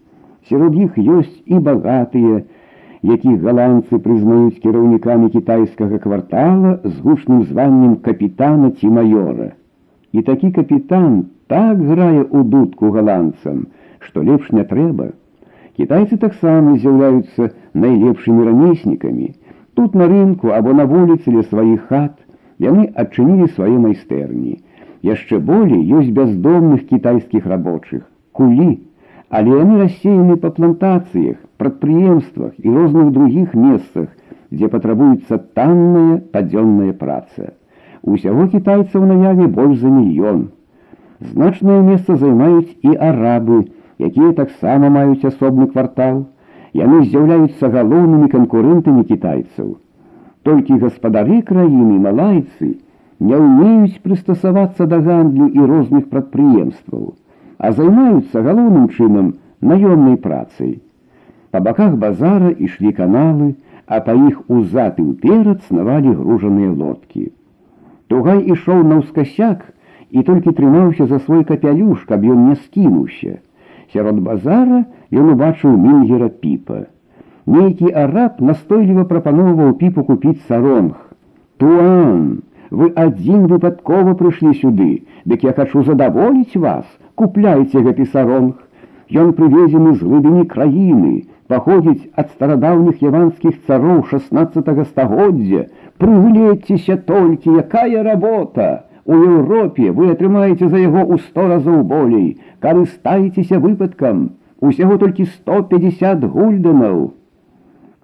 Сярод 0.49 0.75
іх 0.75 0.99
ёсць 0.99 1.37
і 1.47 1.59
багатыя, 1.69 2.43
якіх 3.03 3.43
галандцы 3.47 3.99
прызнаюць 4.03 4.59
кіраўнікамі 4.65 5.31
кітайскага 5.35 5.99
квартала 6.03 6.79
з 6.85 6.95
гучным 7.07 7.47
званнем 7.51 7.97
капітана 8.09 8.71
ці 8.71 8.91
маёра. 8.99 9.49
І 10.13 10.23
такі 10.27 10.51
капітан 10.59 11.27
так 11.47 11.79
грае 11.79 12.27
ў 12.27 12.43
дудку 12.51 12.91
галандцам, 12.91 13.67
што 14.01 14.27
лепш 14.27 14.51
не 14.51 14.67
трэба. 14.67 15.13
Кітайцы 15.79 16.19
таксама 16.19 16.77
з'яўляюцца 16.83 17.51
найлепшымі 17.75 18.47
рамеснікамі. 18.51 19.35
Тут 19.75 19.95
на 19.95 20.07
рынку 20.11 20.55
або 20.57 20.73
на 20.73 20.87
вуліцы 20.91 21.31
ля 21.31 21.43
сваіх 21.47 21.91
хат 21.91 22.15
яны 22.61 22.89
адчынілі 22.95 23.49
свае 23.55 23.77
майстэрні. 23.79 24.59
Яшчэ 25.07 25.39
болей 25.39 25.83
ёсць 25.99 26.13
бяздомных 26.19 26.87
кітайскіх 26.91 27.47
рабочых, 27.47 28.03
кулі, 28.33 28.71
але 29.29 29.59
яны 29.59 29.83
рассеяны 29.83 30.37
па 30.43 30.51
плантацыях, 30.57 31.37
прадпрыемствах 31.59 32.53
і 32.59 32.69
розных 32.71 33.13
другіх 33.13 33.55
месцах, 33.55 34.09
дзе 34.51 34.69
патрабуецца 34.73 35.39
танная 35.59 36.19
падзённая 36.33 36.93
праца. 36.93 37.53
Усяго 38.03 38.47
кітайцаў 38.53 39.07
наяве 39.07 39.47
больш 39.47 39.81
за 39.81 39.91
мільён. 39.91 40.47
Значнае 41.21 41.81
месца 41.83 42.17
займаюць 42.17 42.77
і 42.83 42.95
арабы, 43.09 43.65
якія 43.99 44.33
таксама 44.33 44.91
маюць 44.97 45.25
асобны 45.25 45.67
квартал. 45.73 46.27
Яны 46.77 47.05
з'яўляюцца 47.05 47.73
галоўнымі 47.73 48.29
канкурэнтамі 48.29 49.05
кітайцаў. 49.11 49.77
Толькі 50.47 50.81
гаспадары 50.87 51.43
краіны 51.43 52.01
малайцы 52.09 52.73
не 53.29 53.37
ўмеюць 53.45 54.03
прыстасавацца 54.07 54.87
да 54.91 54.99
гандлю 55.07 55.47
і 55.51 55.71
розных 55.75 56.11
прадпрыемстваў 56.11 57.15
а 57.59 57.73
займаюцца 57.73 58.43
галоўным 58.43 58.89
чынам 58.97 59.33
наёмнай 59.61 60.17
працай. 60.27 60.81
Па 61.51 61.63
баках 61.67 61.97
базара 62.03 62.51
ішлі 62.53 62.93
каналы, 62.99 63.55
а 63.87 64.01
па 64.07 64.17
іх 64.29 64.43
узад 64.51 65.01
і 65.01 65.07
ўперад 65.13 65.63
снавалі 65.69 66.13
гружаныя 66.19 66.73
лодкі. 66.75 67.31
Тугай 68.13 68.43
ішоў 68.55 68.83
наўскасяк 68.91 69.63
і 70.11 70.23
толькі 70.27 70.55
трымаўся 70.59 71.07
за 71.07 71.19
свой 71.23 71.45
капялюш, 71.45 72.05
каб 72.11 72.27
ён 72.27 72.51
не 72.51 72.57
скінуўся. 72.67 73.39
Сярод 73.95 74.21
базара 74.21 74.85
ён 75.13 75.33
убачыў 75.33 75.79
мінгера 75.79 76.29
піпа. 76.29 76.87
Нейкі 77.47 77.91
араб 78.03 78.41
настойліва 78.43 79.05
прапаноўваў 79.11 79.75
піпу 79.81 80.03
купіць 80.07 80.43
саронг. 80.49 80.95
Туан, 81.63 82.43
вы 82.71 82.89
адзін 83.03 83.47
выпадкова 83.53 84.15
прыйшлі 84.23 84.55
сюды, 84.61 84.89
дык 85.25 85.45
я 85.47 85.53
хачу 85.59 85.85
задаволіць 85.87 86.59
вас, 86.65 86.85
купляйце 87.15 87.83
гэты 87.87 88.07
саронг. 88.15 88.57
Ён 89.23 89.31
прывезены 89.39 89.95
з 89.95 90.03
глыбіні 90.03 90.45
краіны, 90.51 91.13
паходзіць 91.47 92.11
ад 92.19 92.35
старадаўніх 92.35 93.05
яванскіх 93.07 93.63
цароў 93.67 94.03
16 94.11 94.83
стагоддзя. 94.91 95.69
Прыгледзьцеся 96.03 96.97
толькі, 96.97 97.55
якая 97.63 98.03
работа! 98.03 98.87
У 99.07 99.15
Еўропе 99.15 99.93
вы 99.95 100.11
атрымаеце 100.11 100.67
за 100.67 100.83
яго 100.83 101.07
ў 101.07 101.23
сто 101.29 101.47
разоў 101.47 101.85
болей. 101.87 102.41
карыстайцеся 102.59 103.61
выпадкам, 103.61 104.31
усяго 104.61 104.97
толькі 104.99 105.27
150 105.31 106.25
гульданаў. 106.25 107.15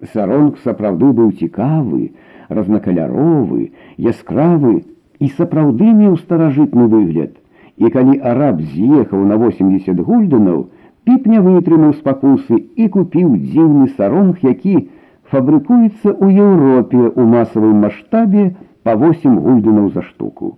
Саронг 0.06 0.58
сапраўды 0.62 1.10
быў 1.10 1.30
цікавы, 1.42 2.12
разнакаляровы, 2.48 3.72
яскравы 3.98 4.74
і 5.18 5.30
сапраўды 5.38 5.90
меў 5.90 6.14
старажытны 6.22 6.86
выгляд. 6.86 7.34
І 7.82 7.90
калі 7.90 8.14
араб 8.22 8.62
з'ехаў 8.62 9.26
на 9.26 9.38
80 9.42 9.98
гульданаў, 10.06 10.70
піп 11.02 11.26
не 11.26 11.42
вытрымаў 11.42 11.98
спакусы 11.98 12.60
і 12.78 12.88
купіў 12.94 13.34
дзіўны 13.42 13.90
саронг, 13.98 14.38
які 14.46 14.86
фабрыкуецца 15.34 16.14
ў 16.14 16.26
Еўропе 16.46 17.02
ў 17.02 17.26
масавым 17.34 17.82
маштабе 17.82 18.54
па 18.86 18.94
8 18.94 19.34
гульданаў 19.34 19.90
за 19.98 20.06
штуку. 20.06 20.54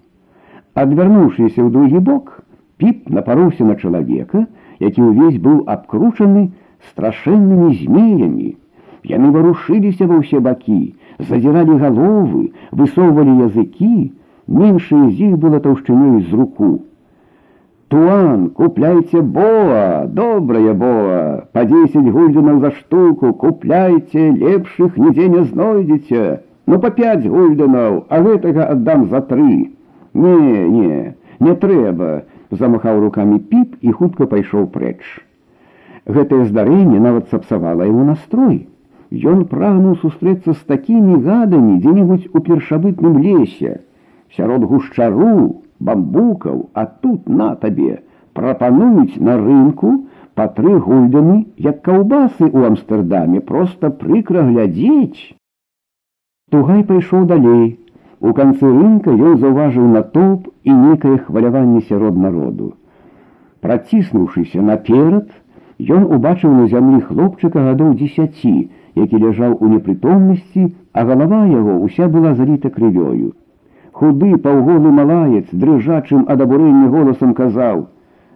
Адвярнуўшыся 0.76 1.64
ў 1.64 1.68
другі 1.72 2.04
бок, 2.04 2.44
піп 2.76 3.08
напароўся 3.08 3.64
на 3.64 3.80
чалавека, 3.80 4.46
які 4.84 5.00
ўвесь 5.00 5.40
быў 5.40 5.64
абкручаны 5.64 6.50
страшэннымі 6.92 7.76
змеямі. 7.80 8.59
Яны 9.05 9.29
варушыліся 9.31 10.07
ва 10.09 10.17
ўсе 10.21 10.41
бакі, 10.41 10.95
задзіралі 11.19 11.77
галовы, 11.81 12.41
высоўвалі 12.71 13.37
языкі, 13.45 14.11
меншае 14.47 15.05
з 15.11 15.29
іх 15.29 15.37
было 15.43 15.61
таўшчынёй 15.61 16.25
з 16.25 16.33
руку. 16.33 16.71
Туан, 17.87 18.49
купляйте 18.49 19.21
боа, 19.21 20.05
добрая 20.07 20.73
боа, 20.73 21.45
по 21.53 21.65
10 21.65 22.09
гульденаў 22.15 22.59
за 22.59 22.71
штуку, 22.71 23.33
купляйте, 23.33 24.31
лепшых 24.31 24.97
нідзе 24.97 25.29
не 25.29 25.43
знойдзеце. 25.43 26.41
Ну 26.65 26.79
по 26.79 26.89
5 26.89 27.27
гульденаў, 27.29 28.05
а 28.09 28.21
гэтага 28.25 28.65
аддам 28.73 29.05
за 29.09 29.21
тры. 29.21 29.69
Не, 30.13 30.37
не, 30.69 31.13
не 31.39 31.53
трэба, 31.53 32.23
замахаў 32.49 33.01
руками 33.05 33.37
піп 33.37 33.77
і 33.81 33.91
хутка 33.91 34.25
пайшоў 34.25 34.65
прэч. 34.73 34.99
Гэтае 36.05 36.45
здарэнне 36.49 36.99
нават 36.99 37.29
сапсавала 37.29 37.85
яму 37.85 38.05
настрой. 38.09 38.65
Ён 39.10 39.44
прагнуў 39.50 39.96
сустрэцца 40.00 40.52
з 40.52 40.62
такімі 40.70 41.18
гадамі 41.26 41.80
дзе-небудзь 41.82 42.30
у 42.32 42.40
першабытным 42.46 43.18
лесе, 43.18 43.80
сярод 44.36 44.62
гушчару, 44.70 45.64
бамбукаў, 45.80 46.70
а 46.74 46.86
тут 46.86 47.28
на 47.28 47.56
табе 47.56 48.02
прапануюць 48.38 49.18
на 49.18 49.36
рынку 49.36 50.06
па 50.38 50.46
тры 50.46 50.78
гульданы, 50.78 51.46
як 51.58 51.82
каўбасы 51.82 52.46
ў 52.46 52.70
Амстэрдаме, 52.70 53.40
проста 53.40 53.90
прыкра 53.90 54.46
глядзець. 54.46 55.34
Тугай 56.54 56.86
пайшоў 56.86 57.26
далей. 57.26 57.78
У 58.20 58.32
канцы 58.36 58.68
рынка 58.68 59.10
ён 59.10 59.38
заўважыў 59.42 59.90
натоўп 59.90 60.48
і 60.62 60.72
некае 60.76 61.18
хваляванне 61.26 61.80
сярод 61.88 62.16
народу. 62.16 62.74
Праціснуўшыся 63.64 64.62
наперад, 64.62 65.30
ён 65.80 66.04
убачыў 66.14 66.52
на 66.52 66.66
зямлі 66.68 67.00
хлопчыка 67.08 67.64
гадоў 67.70 67.96
дзесяці, 67.96 68.70
які 68.95 69.17
ляжаў 69.23 69.57
у 69.59 69.71
непрытомнасці, 69.71 70.69
а 70.93 71.03
галава 71.09 71.41
яго 71.51 71.79
ўся 71.87 72.07
была 72.11 72.35
заліта 72.35 72.71
крывёю. 72.77 73.33
Худы 73.95 74.37
паўголы 74.45 74.91
малаец 74.91 75.45
дрыжачым 75.51 76.25
ад 76.27 76.41
абурэння 76.45 76.87
голасам 76.95 77.33
казаў: 77.33 77.87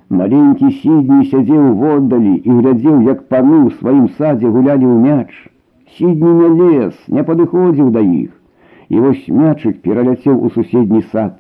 Маленькі 0.10 0.70
сідні 0.82 1.26
сядзеў 1.32 1.74
воддалі 1.80 2.36
і 2.38 2.54
глядзеў, 2.60 3.02
як 3.08 3.28
паны 3.34 3.58
ў 3.64 3.74
сваім 3.80 4.08
садзе 4.18 4.50
гулялі 4.56 4.88
ў 4.90 4.98
мяч. 5.06 5.32
Сідні 5.98 6.32
не 6.40 6.48
лес, 6.62 6.96
не 7.08 7.24
падыходзіў 7.28 7.92
да 7.98 8.02
іх. 8.02 8.32
І 8.90 9.04
вось 9.04 9.28
мячык 9.42 9.84
пераляцеў 9.86 10.40
у 10.48 10.50
суседні 10.56 11.02
сад. 11.12 11.36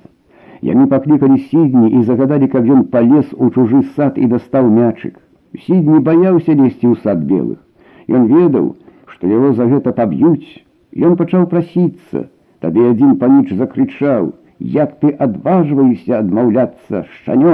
Яны 0.62 0.86
паклікалі 0.92 1.40
сідні 1.50 1.90
і 1.98 2.04
загадалі, 2.04 2.52
каб 2.54 2.70
ён 2.76 2.84
палез 2.94 3.34
у 3.38 3.50
чужы 3.50 3.82
сад 3.96 4.22
і 4.22 4.30
дастаў 4.36 4.70
мячык. 4.70 5.18
Сідні 5.66 6.04
баяўся 6.06 6.54
лезці 6.54 6.94
ў 6.94 6.96
сад 7.02 7.26
белых. 7.26 7.58
Ён 8.06 8.30
ведаў, 8.30 8.76
што 9.24 9.28
яго 9.28 9.54
за 9.54 9.66
гэта 9.72 9.94
паб'юць, 10.00 10.64
ён 10.96 11.16
пачаў 11.16 11.48
прасіцца. 11.54 12.28
Тады 12.60 12.86
адзін 12.92 13.16
паніч 13.20 13.56
закрычаў: « 13.56 14.60
Як 14.60 15.00
ты 15.00 15.12
адважваешся 15.26 16.20
адмаўляцца 16.20 17.06
шчанё, 17.16 17.54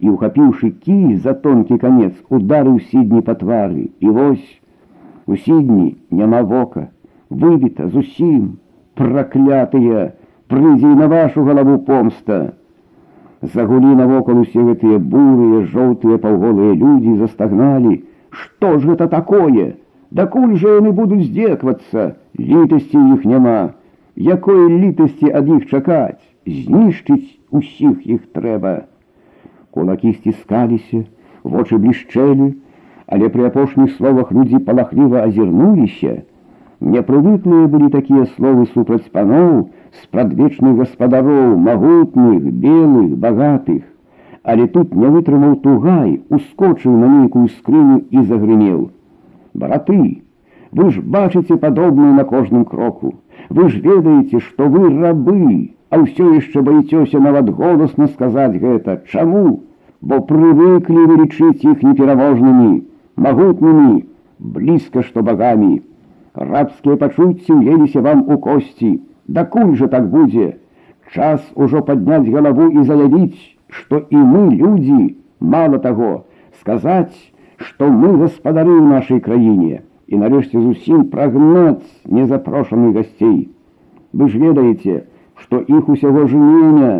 і 0.00 0.10
ухапіўшы 0.10 0.70
кій 0.84 1.16
за 1.24 1.34
тонкі 1.46 1.78
канец, 1.82 2.12
ударыў 2.30 2.78
сідні 2.90 3.22
па 3.28 3.34
твары. 3.40 3.88
І 4.00 4.08
вось 4.18 4.46
у 5.26 5.36
сідні 5.36 5.96
няма 6.10 6.42
вока, 6.42 6.88
выбіта 7.30 7.88
зусім, 7.88 8.58
праклятыя, 8.94 10.12
прыдзе 10.48 10.92
на 11.00 11.08
вашу 11.08 11.44
галаву 11.48 11.78
помста. 11.88 12.52
Загулі 13.54 13.94
навокал 13.96 14.38
усе 14.40 14.62
гэтыя 14.68 14.98
бурыя, 14.98 15.64
жоўтыя 15.72 16.18
паўголыя 16.22 16.76
людзі 16.82 17.16
застагналі: 17.22 18.02
Што 18.30 18.78
ж 18.78 18.92
гэта 18.92 19.08
такое? 19.08 19.74
Дакуль 20.10 20.54
жа 20.60 20.76
яны 20.78 20.92
будуць 20.96 21.24
здзеквацца, 21.26 22.14
літасці 22.38 23.00
іх 23.14 23.24
няма. 23.26 23.58
Якой 24.16 24.60
літасці 24.82 25.32
ад 25.40 25.48
іх 25.56 25.66
чакаць, 25.66 26.22
знішчыць 26.46 27.36
усіх 27.50 28.06
іх 28.06 28.22
трэба. 28.36 28.86
Кулакі 29.74 30.12
сціскаліся, 30.12 31.02
вочы 31.42 31.78
блішчэлі, 31.82 32.54
але 33.06 33.28
пры 33.34 33.50
апошніх 33.50 33.92
словах 33.98 34.32
людзі 34.32 34.62
палахліва 34.68 35.26
азірнуліся. 35.26 36.22
Непрывыклыя 36.80 37.66
былі 37.72 37.88
такія 37.92 38.24
словы 38.36 38.66
супраць 38.72 39.12
паноў, 39.12 39.70
спрадвечных 40.02 40.76
гаспадароў, 40.80 41.56
магутных, 41.68 42.42
белых, 42.64 43.16
багатых. 43.16 43.82
Але 44.42 44.66
тут 44.74 44.94
не 44.94 45.08
вытрымаў 45.14 45.56
тугай, 45.64 46.20
ускочыў 46.30 46.92
на 46.98 47.08
нейкую 47.14 47.48
скрыню 47.54 48.04
і 48.10 48.22
загрынеў. 48.22 48.90
Браты, 49.54 50.22
вы 50.72 50.90
ж 50.90 51.00
бачыце 51.00 51.56
падобнае 51.56 52.12
на 52.12 52.24
кожным 52.24 52.64
кроку. 52.64 53.14
Вы 53.48 53.68
ж 53.70 53.80
ведаеце, 53.80 54.40
што 54.40 54.68
вы 54.68 54.90
рабы, 54.90 55.72
а 55.90 56.02
ўсё 56.02 56.34
яшчэ 56.34 56.62
баіцёся 56.66 57.20
нават 57.26 57.50
голасна 57.60 58.08
сказаць 58.08 58.58
гэта. 58.60 59.02
Чаму? 59.12 59.62
Бо 60.00 60.20
прывыклі 60.28 61.06
вылічыць 61.10 61.64
іх 61.64 61.82
непераможнымі, 61.82 62.72
магутнымі, 63.16 64.04
блізка 64.38 65.02
што 65.02 65.22
багамі. 65.22 65.80
Рабскія 66.34 66.96
пачуцці 67.00 67.52
ўеліся 67.52 68.02
вам 68.04 68.26
у 68.28 68.38
косці. 68.46 69.00
Дакуль 69.26 69.74
жа 69.80 69.88
так 69.94 70.10
будзе? 70.10 70.56
Час 71.14 71.40
ужо 71.54 71.80
падняць 71.86 72.28
галаву 72.28 72.68
і 72.70 72.84
заявіць, 72.84 73.40
што 73.68 74.02
і 74.10 74.16
мы 74.16 74.42
людзі, 74.52 75.16
мала 75.40 75.78
таго, 75.78 76.26
сказаць, 76.60 77.16
што 77.60 77.88
мы 77.90 78.12
гаспадары 78.20 78.72
ў 78.76 78.84
нашай 78.92 79.20
краіне 79.26 79.82
і 80.06 80.20
нарэшце 80.22 80.60
зусім 80.60 81.06
прагнаць 81.12 81.88
незапрошаных 82.18 82.94
гасцей. 82.96 83.48
Вы 84.12 84.28
ж 84.30 84.40
ведаеце, 84.42 84.96
што 85.42 85.60
іх 85.60 85.88
усяго 85.94 86.26
жменя, 86.30 86.92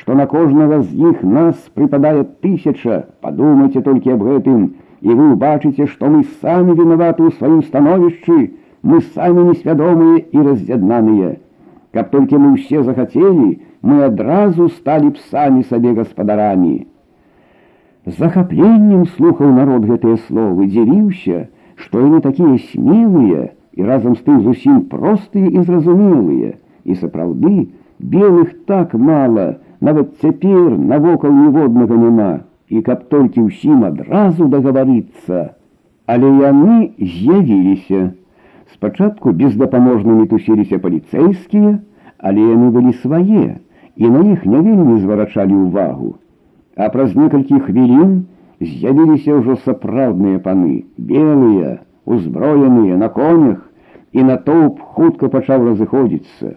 што 0.00 0.14
на 0.20 0.26
кожнага 0.30 0.80
з 0.82 1.10
іх 1.10 1.22
нас 1.22 1.58
прыпадае 1.74 2.24
тысяча, 2.46 3.04
падумайце 3.20 3.82
толькі 3.88 4.14
аб 4.16 4.24
гэтым, 4.30 4.64
і 5.04 5.18
вы 5.18 5.28
ўбачыце, 5.34 5.86
што 5.92 6.10
мы 6.14 6.24
самі 6.40 6.78
вінаваты 6.78 7.26
ў 7.26 7.30
сваім 7.36 7.60
становішчы, 7.68 8.38
мы 8.82 9.02
самі 9.18 9.50
несвядомыя 9.50 10.24
і 10.32 10.48
раз'яднаныя. 10.48 11.36
Каб 11.94 12.10
толькі 12.10 12.40
мы 12.40 12.56
ўсе 12.56 12.82
захацелі, 12.82 13.60
мы 13.82 14.02
адразу 14.08 14.72
сталі 14.80 15.14
б 15.14 15.22
самі 15.30 15.62
сабе 15.68 15.94
гаспадарамі 16.00 16.74
захапленнем 18.06 19.06
слухаў 19.16 19.52
народ 19.56 19.86
гэтыя 19.88 20.16
словы, 20.28 20.66
дзівіўся, 20.68 21.48
што 21.76 22.00
яны 22.04 22.20
такія 22.20 22.58
смелыя 22.70 23.50
і 23.74 23.82
разам 23.88 24.16
з 24.16 24.24
тым 24.26 24.42
зусім 24.44 24.82
простыя 24.92 25.48
і 25.48 25.64
зразумелыя, 25.64 26.54
і 26.84 26.94
сапраўды 27.00 27.70
белых 27.98 28.52
так 28.66 28.94
мала, 28.94 29.56
нават 29.80 30.20
цяпер 30.20 30.76
навокал 30.78 31.32
ніводнага 31.32 31.96
няма, 31.96 32.32
і 32.68 32.82
каб 32.82 33.08
толькі 33.08 33.48
ўсім 33.48 33.84
адразу 33.88 34.48
дагаварыцца. 34.52 35.56
Але 36.06 36.28
яны 36.44 36.92
з'явіліся. 37.00 38.12
Спачатку 38.74 39.32
бездапаможнымі 39.32 40.26
тусіліся 40.28 40.78
паліцэйскія, 40.78 41.78
але 42.18 42.40
яны 42.52 42.70
былі 42.74 42.92
свае, 43.00 43.46
і 43.96 44.10
на 44.10 44.20
іх 44.32 44.44
не 44.44 44.60
вельмі 44.60 45.00
зварачалі 45.00 45.54
ўвагу. 45.54 46.14
А 46.78 46.88
праз 46.90 47.14
некалькі 47.14 47.60
хвілін 47.66 48.24
з'явіліся 48.60 49.38
ўжо 49.38 49.56
сапраўдныя 49.66 50.40
паны, 50.42 50.84
белыя, 50.98 51.78
узброеныя 52.04 52.98
на 52.98 53.08
конях, 53.08 53.60
і 54.14 54.24
натоўп 54.30 54.80
хутка 54.96 55.28
пачаў 55.28 55.68
разыходзіцца. 55.70 56.56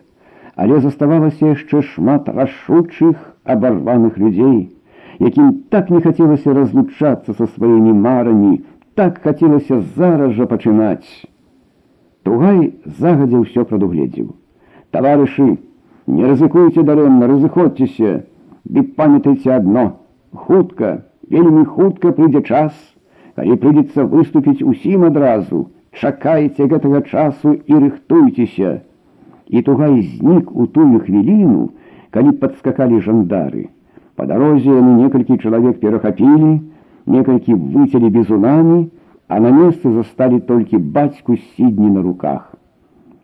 Але 0.57 0.79
заставалася 0.81 1.53
яшчэ 1.53 1.81
шмат 1.93 2.29
рашучых 2.29 3.17
абарваных 3.43 4.17
людзей, 4.17 4.73
якім 5.19 5.53
так 5.73 5.89
не 5.93 6.01
хацелася 6.01 6.53
разлучацца 6.53 7.33
са 7.33 7.47
сваімі 7.53 7.93
марамі, 7.93 8.61
так 8.97 9.21
хацелася 9.21 9.81
зараз 9.97 10.33
жа 10.37 10.49
пачынаць. 10.49 11.05
Тугай 12.25 12.73
загадзя 12.99 13.41
ўсё 13.45 13.65
прадугледзеў. 13.69 14.33
Таварышы, 14.91 15.57
не 16.07 16.25
рызыкуйце 16.25 16.83
дарэмна, 16.83 17.29
разыходзьцеся, 17.29 18.25
ды 18.65 18.83
памятайце 18.97 19.53
адно, 19.53 19.85
хутка 20.33 21.07
Вельмі 21.29 21.65
хутка 21.65 22.13
прыйдзе 22.15 22.41
час, 22.47 22.75
калі 23.35 23.55
прыйдзецца 23.63 24.05
выступіць 24.11 24.63
усім 24.63 25.03
адразу. 25.09 25.67
Чакайце 25.91 26.67
гэтага 26.71 27.01
часу 27.09 27.55
і 27.57 27.79
рыхтуйцеся. 27.83 28.79
І 29.47 29.61
тугай 29.67 30.01
знік 30.07 30.51
у 30.51 30.67
тую 30.67 30.99
хвіліну, 31.03 31.71
калі 32.15 32.31
падскакалі 32.39 33.01
жандары. 33.03 33.67
Па 34.15 34.27
дарозе 34.29 34.71
яны 34.71 34.93
некалькі 35.01 35.37
чалавек 35.41 35.81
перахапілі, 35.83 36.51
некалькі 37.05 37.57
выцялі 37.75 38.11
бізунамі, 38.13 38.79
а 39.27 39.39
на 39.43 39.51
месцы 39.51 39.91
засталі 39.91 40.39
толькі 40.39 40.77
бацьку 40.77 41.35
сідні 41.35 41.89
на 41.97 42.05
руках. 42.05 42.53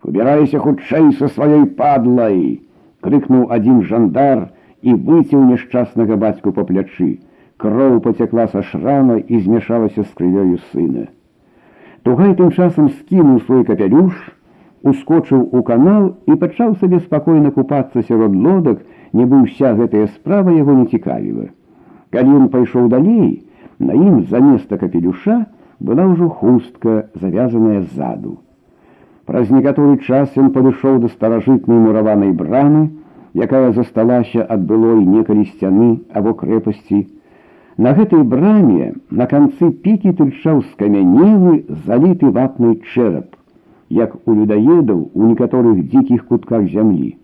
Убирайся 0.04 0.60
хутчэй 0.60 1.14
са 1.16 1.32
сваёй 1.32 1.66
падлай, 1.80 2.60
крыкнуў 3.00 3.48
адзін 3.56 3.84
жандар 3.88 4.50
і 4.82 4.94
выцеў 4.94 5.44
няшчаснага 5.50 6.18
бацьку 6.20 6.52
па 6.52 6.66
плячы. 6.70 7.20
Кроў 7.58 8.00
пацякла 8.06 8.48
са 8.52 8.62
шрама 8.70 9.18
і 9.18 9.40
змяшалася 9.40 10.04
з 10.04 10.12
крывёю 10.20 10.58
сына. 10.72 11.08
Тугай 12.04 12.34
тым 12.36 12.52
часам 12.52 12.90
скінуў 12.90 13.40
свой 13.48 13.64
капялюш, 13.64 14.14
ускочыў 14.84 15.48
у 15.56 15.64
канал 15.64 16.10
і 16.28 16.36
пачаў 16.42 16.76
сабе 16.82 17.00
спакойна 17.00 17.52
купацца 17.56 18.04
сярод 18.04 18.36
лодак, 18.36 18.82
нібы 19.16 19.44
ўся 19.48 19.72
гэтая 19.80 20.08
справа 20.16 20.52
яго 20.52 20.76
не 20.82 20.86
цікавіла. 20.92 21.48
Калі 22.12 22.40
ён 22.44 22.50
пайшоў 22.54 22.90
далей, 22.92 23.46
на 23.80 23.96
ім 23.96 24.26
заместа 24.28 24.78
капелюша 24.78 25.46
была 25.80 26.06
ўжо 26.10 26.28
хустка, 26.30 27.08
завязаная 27.16 27.84
ззаду. 27.88 28.42
Праз 29.26 29.50
некаторы 29.50 29.98
час 30.04 30.36
ён 30.36 30.52
падышоў 30.52 31.00
да 31.00 31.08
старажытнай 31.08 31.80
мураванай 31.80 32.36
брамы, 32.36 32.90
якая 33.38 33.72
засталася 33.74 34.46
ад 34.56 34.66
былой 34.70 35.04
некалі 35.06 35.46
сцяны 35.54 35.90
або 36.14 36.34
крэпасці. 36.42 37.06
На 37.78 37.94
гэтай 37.98 38.22
браме 38.34 38.94
на 39.10 39.26
канцы 39.26 39.72
пікі 39.86 40.14
тырчаў 40.20 40.62
скамяневы 40.74 41.54
заліты 41.88 42.30
вапной 42.30 42.78
чэрап, 42.94 43.34
як 43.90 44.14
у 44.28 44.36
людаедаў 44.38 45.10
у 45.14 45.30
некаторых 45.32 45.82
дзікіх 45.90 46.28
кутках 46.30 46.70
зямлі. 46.70 47.18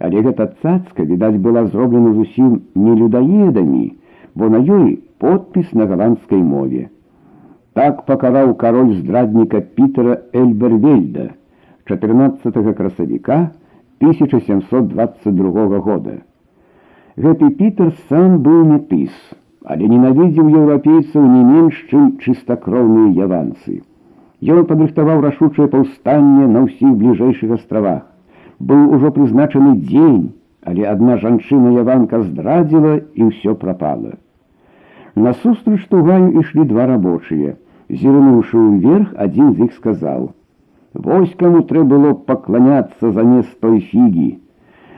Але 0.00 0.22
гэта 0.24 0.48
цацка, 0.62 1.04
відаць, 1.04 1.36
была 1.36 1.66
зроблена 1.66 2.14
зусім 2.16 2.62
не 2.74 2.96
людаедамі, 2.96 3.92
бо 4.34 4.48
на 4.48 4.64
ёй 4.64 4.98
подпіс 5.18 5.74
на 5.76 5.86
галандскай 5.86 6.40
мове. 6.40 6.88
Так 7.76 8.06
пакараў 8.06 8.54
кароль 8.56 8.96
здрадніка 8.96 9.60
Пітера 9.60 10.16
Эльбервельда 10.32 11.30
14 11.84 12.76
красавіка 12.76 13.50
1722 14.00 15.78
года. 15.80 16.20
Гэты 17.16 17.50
Пітер 17.58 17.92
сам 18.08 18.38
быў 18.40 18.64
метыс, 18.64 19.12
але 19.64 19.88
ненавідзеў 19.88 20.48
еўрапейцаў 20.62 21.22
не 21.22 21.42
менш, 21.44 21.80
чым 21.90 22.16
чыстакроўныя 22.24 23.12
яванцы. 23.26 23.82
Ён 24.40 24.64
падрыхтаваў 24.70 25.20
рашучае 25.20 25.68
паўстанне 25.68 26.46
на 26.48 26.64
ўсіх 26.64 26.96
бліжэйшых 27.02 27.52
астравах. 27.58 28.06
Быў 28.58 28.96
ужо 28.96 29.10
прызначаны 29.12 29.76
дзень, 29.84 30.32
але 30.64 30.88
адна 30.88 31.18
жанчына 31.20 31.76
яванка 31.76 32.20
здрадзіла 32.24 32.94
і 33.14 33.28
ўсё 33.28 33.54
прапала. 33.60 34.16
Насустрач 35.14 35.84
тугаю 35.92 36.40
ішлі 36.40 36.64
два 36.72 36.86
рабочыя. 36.88 37.56
Зірнуўшы 37.90 38.56
ўверх, 38.56 39.12
адзін 39.18 39.54
з 39.54 39.68
іх 39.68 39.72
сказаў: « 39.76 40.43
Вось 40.94 41.34
каму 41.40 41.62
трэба 41.70 41.88
было 41.94 42.14
пакланяцца 42.28 43.12
замест 43.16 43.52
той 43.60 43.80
фігі. 43.90 44.28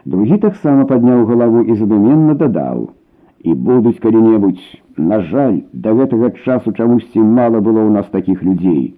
Другі 0.05 0.39
таксама 0.45 0.87
падняў 0.91 1.27
галаву 1.29 1.63
і 1.63 1.75
задуменна 1.81 2.35
дадаў: « 2.35 3.49
І 3.49 3.55
будуць 3.55 4.01
калі-небудзь, 4.05 4.65
на 4.97 5.21
жаль, 5.21 5.61
да 5.73 5.93
гэтага 5.99 6.31
часу 6.45 6.73
чамусьці 6.73 7.21
мала 7.21 7.61
было 7.61 7.85
ў 7.87 7.91
нас 7.99 8.07
такіх 8.11 8.43
людзей. 8.43 8.95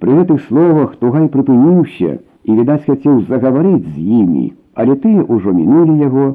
Пры 0.00 0.16
гэтых 0.18 0.40
словах 0.48 0.96
тугай 1.00 1.28
прыпыніўся 1.28 2.12
і, 2.16 2.50
відаць, 2.58 2.84
хацеў 2.86 3.20
загаварыць 3.28 3.86
з 3.86 3.96
імі, 4.20 4.46
але 4.74 4.96
тыя 5.02 5.24
ўжо 5.28 5.52
мінулі 5.52 5.98
яго, 6.00 6.28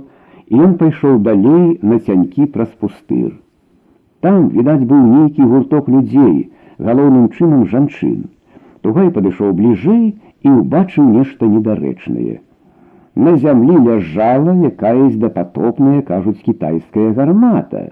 і 0.47 0.61
ён 0.67 0.77
пайшоў 0.81 1.17
далей 1.25 1.79
на 1.81 1.99
цянькі 1.99 2.45
праз 2.53 2.69
пустыр. 2.79 3.33
Там, 4.21 4.49
відаць, 4.53 4.85
быў 4.85 5.01
нейкі 5.15 5.49
гурток 5.49 5.89
людзей, 5.89 6.51
галоўным 6.77 7.29
чынам 7.33 7.65
жанчын. 7.73 8.29
Тугай 8.86 9.10
падышоў 9.14 9.52
бліжэй 9.56 10.04
і 10.44 10.48
ўбачыў 10.56 11.08
нешта 11.16 11.48
недарэчнае. 11.54 12.40
На 13.14 13.36
зямлі 13.36 13.76
ляжала 13.86 14.54
якаясь 14.66 15.16
дапатопная, 15.16 16.00
кажуць 16.02 16.40
кітайская 16.44 17.12
гармата. 17.18 17.82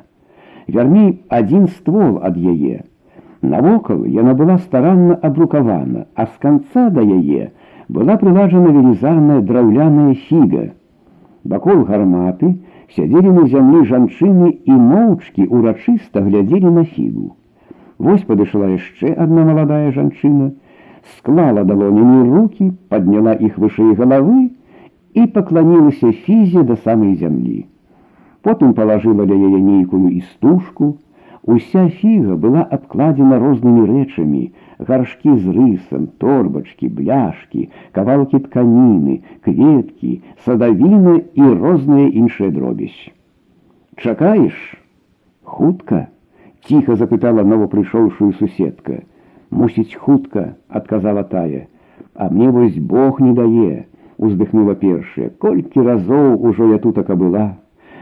Вярней 0.69 1.11
адзін 1.29 1.67
ствол 1.69 2.21
ад 2.23 2.37
яе. 2.37 2.85
Навокал 3.43 4.05
яна 4.05 4.35
была 4.35 4.59
старанна 4.59 5.19
абрукавана, 5.29 6.07
а 6.15 6.27
з 6.27 6.39
канца 6.43 6.89
да 6.91 7.03
яе 7.03 7.51
была 7.89 8.17
прыладжана 8.23 8.73
велізарная 8.73 9.41
драўляная 9.51 10.15
фіга. 10.29 10.71
Вакол 11.45 11.85
гарматы 11.91 12.55
сядзелі 12.97 13.35
на 13.37 13.45
зямлі 13.53 13.85
жанчыны 13.91 14.49
і 14.65 14.73
моўчкі 14.73 15.47
урачыста 15.49 16.25
глядзелі 16.25 16.73
на 16.79 16.85
фігу. 16.85 17.35
Вось 17.99 18.25
падышла 18.25 18.73
яшчэ 18.73 19.13
одна 19.13 19.45
маладая 19.45 19.93
жанчына, 19.93 20.51
склала 21.18 21.64
далонямі 21.64 22.30
руки, 22.32 22.72
подняла 22.90 23.34
іх 23.34 23.58
вышэй 23.58 23.94
галавы 24.00 24.50
і 25.14 25.28
пакланілася 25.38 26.12
фізе 26.26 26.64
да 26.64 26.80
самай 26.84 27.16
зямлі. 27.16 27.66
Потым 28.44 28.74
палажыла 28.74 29.24
ля 29.24 29.36
яе 29.36 29.60
нейкую 29.60 30.10
істужку, 30.20 30.98
Уся 31.44 31.90
фіга 31.92 32.38
была 32.40 32.62
абкладзена 32.76 33.38
рознымі 33.40 33.84
рэчамі, 33.88 34.44
гаршкі 34.80 35.34
з 35.44 35.56
рысам, 35.56 36.06
торбачкі, 36.24 36.88
бляшкі, 37.00 37.68
кавалкі 37.92 38.40
тканіны, 38.46 39.20
кветкі, 39.44 40.14
садавіна 40.46 41.18
і 41.20 41.50
розныя 41.66 42.08
іншыя 42.08 42.48
дробязь. 42.48 43.12
Чакаеш? 44.00 44.56
Хутка 45.44 46.08
тихо 46.64 46.96
запытала 46.96 47.44
новопришедшую 47.44 48.32
суседка. 48.40 49.04
Мусіць 49.52 49.96
хутка, 49.96 50.56
отказала 50.70 51.24
тая. 51.24 51.68
А 52.16 52.30
мне 52.30 52.50
вось 52.50 52.78
Бог 52.78 53.20
не 53.22 53.34
дае, 53.34 53.86
уздыхнула 54.18 54.76
першая. 54.76 55.30
Колькі 55.38 55.82
разоў 55.82 56.42
ужо 56.50 56.70
я 56.72 56.80
тутака 56.80 57.16
была, 57.16 57.58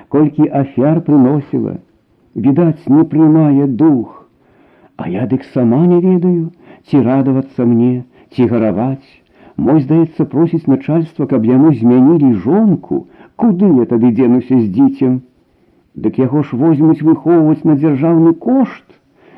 колькі 0.09 0.47
афяр 0.47 1.01
приносила. 1.01 1.77
Відаць, 2.35 2.87
не 2.87 3.03
прымае 3.03 3.67
дух. 3.67 4.27
А 4.95 5.09
я 5.09 5.25
дык 5.27 5.43
сама 5.53 5.85
не 5.87 5.99
ведаю, 5.99 6.51
ці 6.87 7.01
радавацца 7.01 7.65
мне, 7.65 8.03
ці 8.31 8.47
гараваць. 8.47 9.09
Мой, 9.57 9.81
здаецца, 9.81 10.25
просіць 10.25 10.67
начальства, 10.67 11.27
каб 11.31 11.45
яму 11.45 11.73
змянілі 11.73 12.33
жонку, 12.45 13.07
куды 13.35 13.67
я 13.79 13.85
тады 13.89 14.11
дзенуся 14.15 14.59
з 14.59 14.67
дзіцем. 14.77 15.21
Дык 15.95 16.19
яго 16.23 16.43
ж 16.47 16.55
возьмуць 16.55 17.03
выхоўваць 17.03 17.63
на 17.67 17.75
дзяржаўны 17.75 18.33
кошт. 18.33 18.87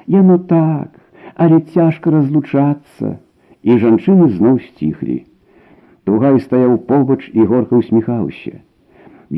Яно 0.05 0.37
так, 0.37 0.91
але 1.38 1.58
цяжка 1.74 2.10
разлучацца, 2.10 3.16
і 3.62 3.78
жанчыны 3.82 4.28
зноў 4.34 4.58
сціхлі. 4.66 5.18
Тугай 6.08 6.40
стаяў 6.44 6.78
побач 6.90 7.20
і 7.32 7.46
горка 7.50 7.78
ўсміхаўся. 7.78 8.58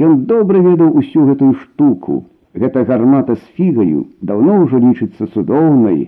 Ён 0.07 0.25
добра 0.31 0.63
ведаў 0.67 0.97
усю 1.03 1.27
гэтую 1.29 1.53
штуку. 1.63 2.25
Гэта 2.55 2.85
гармата 2.89 3.37
з 3.37 3.45
фігаю 3.57 4.07
даўно 4.31 4.63
ўжо 4.65 4.81
лічыцца 4.85 5.29
цудоўнай, 5.35 6.01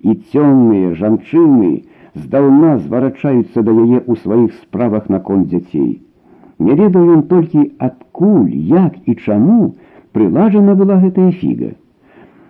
і 0.00 0.14
цёмныя 0.32 0.94
жанчыны 1.00 1.72
здаўна 2.14 2.78
зварачаюцца 2.84 3.64
да 3.66 3.72
яе 3.72 3.98
ў 4.00 4.16
сваіх 4.22 4.54
справах 4.62 5.10
наконт 5.14 5.50
дзяцей. 5.52 6.00
Не 6.58 6.76
ведаў 6.78 7.12
ён 7.16 7.22
толькі 7.28 7.70
адкуль, 7.78 8.52
як 8.72 8.96
і 9.08 9.14
чаму, 9.26 9.74
прылажана 10.12 10.76
была 10.76 11.00
гэтая 11.04 11.30
фіга. 11.42 11.72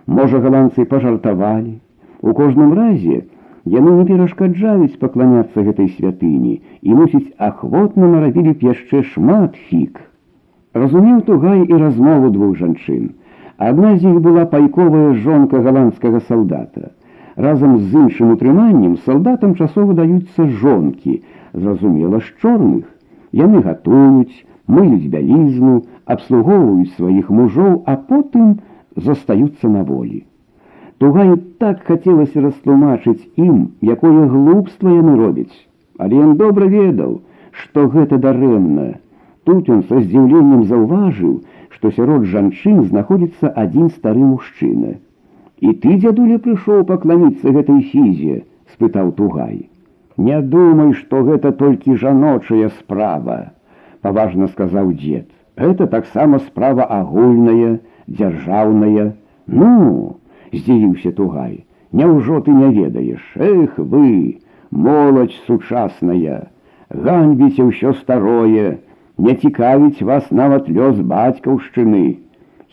Можа, 0.07 0.43
галандцы 0.43 0.85
пажартавалі. 0.85 1.79
У 2.21 2.33
кожным 2.37 2.73
разе 2.77 3.23
яны 3.73 3.91
не 3.97 4.05
перашкаджаюць 4.05 4.99
пакланяцца 5.01 5.63
гэтай 5.65 5.89
святыні 5.97 6.53
і 6.81 6.97
мусіць 6.99 7.33
ахвотна 7.49 8.09
нарабілі 8.13 8.53
б 8.57 8.69
яшчэ 8.73 9.01
шмат 9.13 9.57
фік. 9.69 9.97
Разумеў 10.73 11.21
тугай 11.29 11.65
і 11.65 11.81
размову 11.81 12.29
двух 12.37 12.55
жанчын. 12.61 13.11
Адна 13.57 13.97
з 13.97 14.13
іх 14.13 14.21
была 14.27 14.45
пайковая 14.53 15.13
жонка 15.25 15.61
галандскага 15.65 16.21
салдата. 16.29 16.93
Разам 17.35 17.77
з 17.79 18.05
іншым 18.05 18.31
утрыманнем 18.37 18.97
салдатам 19.05 19.55
часова 19.55 19.93
даюцца 19.97 20.47
жонкі, 20.61 21.21
зразумела 21.53 22.19
з 22.21 22.33
чорных. 22.41 22.85
Яны 23.31 23.61
гатуюць, 23.65 24.45
мыюць 24.67 25.11
бялізну, 25.13 25.83
абслугоўваюць 26.05 26.91
сваіх 26.97 27.29
мужоў, 27.29 27.83
а 27.85 27.95
потым 27.95 28.59
застаюцца 28.95 29.69
на 29.69 29.83
волі. 29.87 30.25
Тугаю 31.02 31.36
так 31.62 31.82
хацелася 31.88 32.42
растлумачыць 32.44 33.28
ім, 33.36 33.56
якое 33.94 34.26
глупства 34.32 34.92
яны 34.92 35.16
робяць, 35.20 35.56
але 35.98 36.22
ён 36.26 36.36
добра 36.40 36.68
ведаў, 36.72 37.20
што 37.52 37.88
гэта 37.96 38.18
дарэмна. 38.22 38.86
Тут 39.44 39.68
ён 39.68 39.82
са 39.90 40.00
здзіўленнем 40.00 40.64
заўважыў, 40.70 41.34
што 41.76 41.92
сярод 41.98 42.24
жанчын 42.32 42.82
знаходзіцца 42.88 43.52
адзін 43.64 43.90
стары 43.96 44.24
мужчына. 44.24 44.96
І 45.60 45.72
ты, 45.84 45.96
дзядуля, 46.00 46.40
прыйшоў 46.46 46.84
пакланіцца 46.88 47.52
гэтай 47.52 47.80
фізе, 47.92 48.42
спытаў 48.72 49.12
тугай. 49.20 49.68
Не 50.16 50.40
думай, 50.40 50.92
што 50.98 51.22
гэта 51.28 51.52
толькі 51.60 52.00
жаночая 52.02 52.68
справа, 52.80 53.38
паважна 54.00 54.48
сказаў 54.48 54.92
дзед. 54.96 55.28
Это 55.56 55.86
таксама 55.86 56.38
справа 56.48 56.84
агульная, 56.84 57.80
дзяржаўная. 58.08 59.12
Ну, 59.46 60.16
здзівіўся 60.52 61.12
тугай. 61.12 61.64
Няўжо 61.92 62.40
ты 62.40 62.52
не 62.52 62.70
ведаеш, 62.72 63.22
Эх 63.36 63.78
вы, 63.78 64.40
моладзь 64.70 65.38
сучасная, 65.46 66.50
ганьбіце 66.90 67.64
ўсё 67.66 67.92
старое, 68.00 68.78
не 69.18 69.34
цікавіць 69.34 70.02
вас 70.02 70.30
нават 70.30 70.68
лёс 70.68 70.98
бацькаўшчыны. 71.00 72.18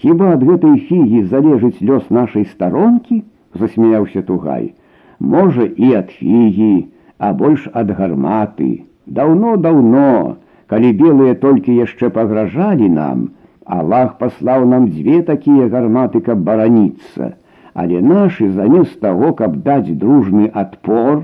Хіба 0.04 0.34
ад 0.36 0.43
гэтай 0.43 0.80
фігі 0.88 1.23
залежыць 1.32 1.80
лёс 1.80 2.10
нашай 2.10 2.45
старонкі, 2.52 3.23
засмяяўся 3.54 4.23
тугай. 4.28 4.73
Можа 5.19 5.63
і 5.63 5.93
ад 6.02 6.10
фігі, 6.12 6.88
а 7.17 7.32
больш 7.34 7.69
ад 7.71 7.93
гарматы. 7.99 8.84
Даўно-даўно, 9.06 10.36
калі 10.67 10.89
белыя 10.99 11.36
толькі 11.39 11.78
яшчэ 11.80 12.10
пагражалі 12.10 12.89
нам, 12.89 13.30
Аллах 13.63 14.17
паслаў 14.19 14.65
нам 14.67 14.89
дзве 14.91 15.21
такія 15.23 15.69
гарматы, 15.71 16.19
каб 16.19 16.43
бараніцца, 16.43 17.36
але 17.73 18.02
нашы 18.02 18.49
замест 18.52 18.99
таго, 19.02 19.34
каб 19.34 19.58
даць 19.65 19.89
дружны 19.89 20.49
адпор, 20.54 21.23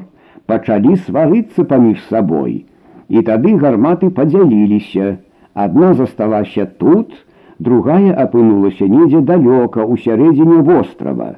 пачалі 0.49 0.95
сварыцца 1.05 1.65
паміж 1.71 2.01
сабой. 2.09 2.65
І 3.09 3.21
тады 3.25 3.55
гарматы 3.63 4.09
падзяліліся. 4.09 5.17
Адна 5.53 5.93
засталася 5.93 6.65
тут, 6.65 7.13
другая 7.59 8.13
апынулася 8.23 8.87
недзе 8.87 9.21
далёка 9.21 9.85
ў 9.85 9.97
сярэдзіне 10.05 10.61
вострава. 10.69 11.31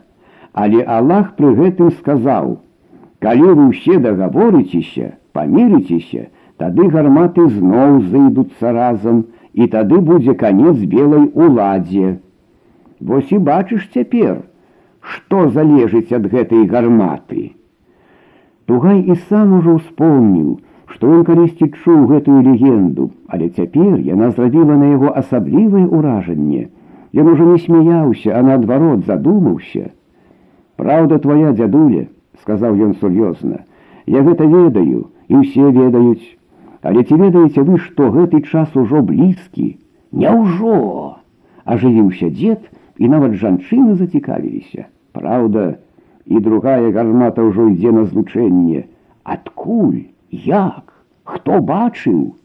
Але 0.53 0.83
Аллах 0.83 1.35
пры 1.35 1.55
гэтым 1.55 1.91
сказаў: « 1.99 3.23
Калі 3.23 3.49
вы 3.57 3.67
ўсе 3.71 3.99
дагаворыцеся, 4.03 5.15
памірыцеся, 5.31 6.27
тады 6.57 6.87
гарматы 6.95 7.47
зноў 7.49 8.01
зайдуцца 8.11 8.71
разам, 8.75 9.23
і 9.53 9.67
тады 9.67 9.99
будзе 9.99 10.33
канец 10.33 10.75
белай 10.93 11.27
уладзе. 11.33 12.19
Вось 12.99 13.31
і 13.31 13.39
бачыш 13.47 13.89
цяпер, 13.93 14.43
што 15.05 15.49
залежыць 15.55 16.13
ад 16.17 16.27
гэтай 16.33 16.65
гарматы. 16.73 17.53
Тугай 18.69 19.01
і 19.01 19.17
сам 19.29 19.53
ужо 19.59 19.77
ўспомніў, 19.79 20.59
што 20.91 21.09
ён 21.15 21.23
калісьці 21.27 21.67
чуў 21.81 22.05
гэтую 22.11 22.39
легенду, 22.47 23.09
але 23.27 23.49
цяпер 23.49 23.97
яна 24.07 24.31
зрабіла 24.31 24.77
на 24.77 24.91
яго 24.91 25.11
асаблівае 25.23 25.85
ўражанне. 25.87 26.69
Ён 27.11 27.31
ужо 27.33 27.47
не 27.51 27.57
смяяўся, 27.59 28.37
а 28.37 28.41
наадварот 28.47 29.05
задумаўся. 29.05 29.91
Праўда 30.77 31.19
твоя 31.19 31.51
дзядуля, 31.51 32.07
сказаў 32.43 32.77
ён 32.87 32.95
сур'ёзна, 33.01 33.63
я 34.07 34.23
гэта 34.23 34.45
ведаю 34.45 35.11
і 35.27 35.43
ўсе 35.43 35.71
ведаюць, 35.75 36.37
але 36.81 37.03
ці 37.03 37.19
ведаеце 37.19 37.63
вы, 37.67 37.77
што 37.77 38.09
гэты 38.15 38.41
час 38.47 38.75
ужо 38.75 39.01
блізкі, 39.05 39.77
Няўжо 40.11 41.17
ажывіўся 41.63 42.29
дзед 42.35 42.67
і 42.99 43.07
нават 43.11 43.37
жанчыны 43.39 43.95
зацікавіліся. 43.95 44.87
Праўда, 45.17 45.77
і 46.25 46.39
другая 46.39 46.91
гармата 46.95 47.43
ўжо 47.43 47.67
ідзе 47.71 47.91
на 47.91 48.05
злучэнне, 48.07 48.87
адкуль 49.23 50.07
Як? 50.31 50.93
Хто 51.23 51.59
бачыў? 51.59 52.35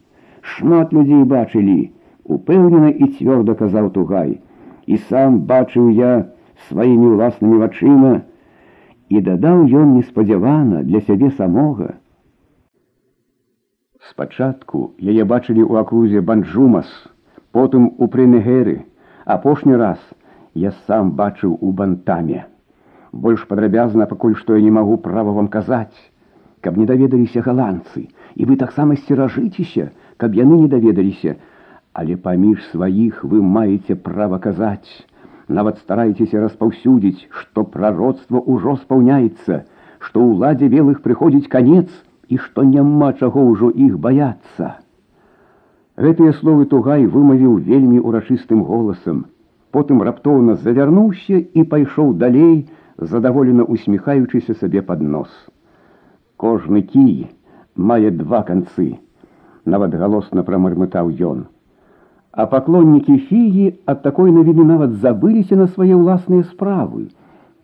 Шмат 0.43 0.93
людзей 0.93 1.23
бачылі, 1.25 1.91
упэўнена 2.25 2.91
і 2.91 3.07
цвёрда 3.19 3.55
казаў 3.59 3.91
тугай. 3.95 4.39
І 4.87 4.99
сам 5.11 5.39
бачыў 5.51 5.91
я 5.91 6.11
сваімі 6.69 7.15
ўласнымі 7.15 7.63
вачыма, 7.63 8.15
і 9.09 9.23
дадаў 9.29 9.67
ён 9.71 9.95
неспадзявана 9.99 10.83
для 10.83 11.01
сябе 11.07 11.31
самога. 11.39 11.95
Спачатку 14.11 14.95
яе 15.03 15.23
бачылі 15.25 15.63
ў 15.67 15.83
акрузе 15.83 16.23
банджумас, 16.23 16.91
потым 17.51 17.91
у 17.99 18.11
прынегеры, 18.11 18.77
апошні 19.25 19.79
раз 19.79 19.99
я 20.55 20.75
сам 20.87 21.15
бачыў 21.19 21.59
у 21.61 21.73
бантаме. 21.73 22.47
Больш 23.13 23.47
падрабязна 23.51 24.07
пакуль 24.11 24.37
што 24.37 24.57
я 24.57 24.63
не 24.63 24.71
магу 24.79 24.97
права 25.09 25.33
вам 25.39 25.49
казаць 25.49 25.97
каб 26.67 26.79
не 26.81 26.87
даведаліся 26.87 27.43
галандцы 27.47 28.09
і 28.35 28.49
вы 28.51 28.57
таксама 28.63 28.97
сцеражыцеся 29.03 29.91
каб 30.23 30.35
яны 30.39 30.59
не 30.63 30.69
даведаліся 30.73 31.37
але 32.01 32.17
паміж 32.25 32.65
сваіх 32.71 33.23
вы 33.25 33.43
маеце 33.57 33.97
права 34.09 34.39
казаць 34.47 35.07
нават 35.59 35.79
старайцеся 35.85 36.43
распаўсюдзіць 36.43 37.29
што 37.41 37.65
прароцтва 37.77 38.43
ўжо 38.55 38.77
спаўняецца 38.83 39.63
што 40.09 40.25
ўладзе 40.31 40.69
белых 40.73 41.03
прыходзіць 41.07 41.53
канец 41.55 41.87
і 42.29 42.41
што 42.49 42.65
няма 42.73 43.13
чаго 43.21 43.45
ўжо 43.53 43.71
іх 43.87 43.99
баяцца 44.09 44.75
гэтыя 46.07 46.35
словы 46.41 46.67
тугай 46.73 47.07
вымавіў 47.17 47.61
вельмі 47.69 48.03
урачыстым 48.11 48.65
голасам 48.71 49.23
потым 49.77 50.03
раптоўна 50.09 50.57
завярнуўся 50.65 51.39
і 51.61 51.65
пайшоў 51.73 52.13
далей 52.25 52.57
задаволена 53.02 53.64
усміхаючыся 53.64 54.54
сабе 54.54 54.82
пад 54.82 55.02
нос 55.02 55.30
Кожны 56.38 56.82
кій 56.82 57.30
мае 57.76 58.12
два 58.12 58.42
канцы, 58.46 58.98
нават 59.66 59.94
галосна 59.94 60.44
прамармытаў 60.46 61.12
ён. 61.32 61.44
А 62.32 62.46
паклоннікі 62.52 63.18
фігі 63.30 63.66
ад 63.94 64.02
такой 64.06 64.32
навіны 64.32 64.66
нават 64.66 64.96
забыліся 65.04 65.58
на 65.60 65.68
свае 65.68 65.94
ўласныя 65.94 66.48
справы 66.54 67.10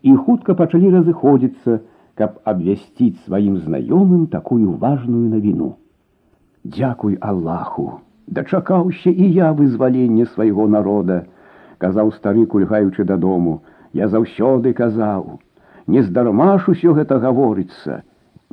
і 0.03 0.15
хутка 0.15 0.53
пачалі 0.59 0.91
разыходзіцца, 0.95 1.79
каб 2.17 2.37
абвясціць 2.43 3.21
сваім 3.25 3.57
знаёмым 3.65 4.27
такую 4.27 4.73
важную 4.83 5.29
навіну. 5.29 5.73
Дякуй 6.63 7.17
Аллаху, 7.21 8.01
дачакаўся 8.27 9.09
і 9.09 9.31
я 9.33 9.53
вызвалення 9.53 10.25
свайго 10.33 10.67
народа, 10.67 11.25
казаў 11.77 12.11
стары 12.13 12.45
кульгаючы 12.45 13.05
дадому, 13.05 13.61
я 13.92 14.08
заўсёды 14.08 14.72
казаў, 14.72 15.40
нездарма 15.86 16.58
ж 16.58 16.72
усё 16.72 16.94
гэта 16.94 17.18
гаворыцца, 17.18 18.02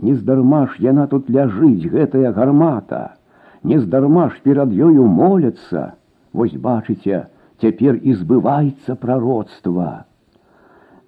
Нездарма 0.01 0.65
ж 0.67 0.79
яна 0.79 1.07
тут 1.11 1.29
ляжыць 1.29 1.91
гэтая 1.91 2.31
гармата, 2.31 3.15
Нездарма 3.63 4.29
ж 4.29 4.39
перад 4.43 4.71
ёю 4.71 5.07
моляцца, 5.07 5.93
Вось 6.31 6.55
бачыце, 6.55 7.25
цяпер 7.61 7.99
і 8.03 8.13
збываецца 8.13 8.95
прароцтва. 8.95 10.05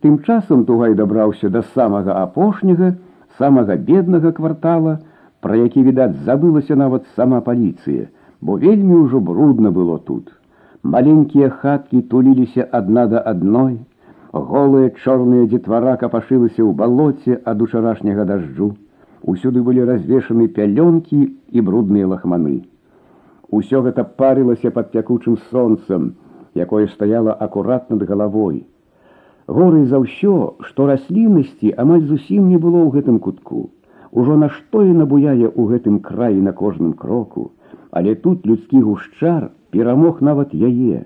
Тым 0.01 0.17
часам 0.25 0.65
тугай 0.65 0.95
дабраўся 0.97 1.49
да 1.49 1.61
самага 1.75 2.17
апошняга, 2.23 2.95
самага 3.37 3.77
беднага 3.77 4.31
квартала, 4.31 4.97
пра 5.45 5.55
які, 5.55 5.83
відаць, 5.87 6.17
забылася 6.25 6.75
нават 6.75 7.05
сама 7.15 7.41
паліцыя, 7.45 8.09
бо 8.41 8.57
вельмі 8.57 9.05
ўжо 9.05 9.21
брудна 9.21 9.71
было 9.71 9.99
тут. 9.99 10.33
Маленькія 10.83 11.49
хаткі 11.61 12.01
туліліся 12.01 12.67
адна 12.71 13.05
да 13.07 13.21
адной, 13.33 13.77
голыя 14.40 14.90
чорныя 15.02 15.46
дзетвара 15.46 15.96
капашылася 15.96 16.62
ў 16.62 16.72
балоце 16.74 17.40
ад 17.44 17.62
учарашняга 17.62 18.24
дажджу. 18.24 18.74
Усюды 19.22 19.62
былі 19.66 19.84
развешаны 19.88 20.46
пялёнкі 20.48 21.20
і 21.50 21.60
брудныя 21.60 22.06
лахманы. 22.06 22.62
Усё 23.50 23.82
гэта 23.82 24.04
парылася 24.04 24.70
пад 24.70 24.90
пякучым 24.92 25.38
сонцам, 25.50 26.14
якое 26.54 26.86
стаяла 26.94 27.32
акурат 27.32 27.90
над 27.90 28.02
галавой. 28.02 28.66
Горы 29.46 29.86
за 29.86 29.98
ўсё, 30.02 30.58
што 30.66 30.86
расліннасці 30.90 31.74
амаль 31.78 32.06
зусім 32.06 32.48
не 32.50 32.58
было 32.58 32.82
ў 32.82 32.98
гэтым 32.98 33.18
кутку. 33.22 33.70
Ужо 34.10 34.36
нашто 34.36 34.82
і 34.82 34.96
набуяе 34.96 35.46
ў 35.46 35.62
гэтым 35.70 36.00
краі 36.00 36.40
на 36.42 36.52
кожным 36.52 36.94
кроку, 36.94 37.52
але 37.90 38.14
тут 38.14 38.46
людскі 38.46 38.82
гушчар 38.82 39.50
перамог 39.70 40.22
нават 40.22 40.54
яе. 40.54 41.04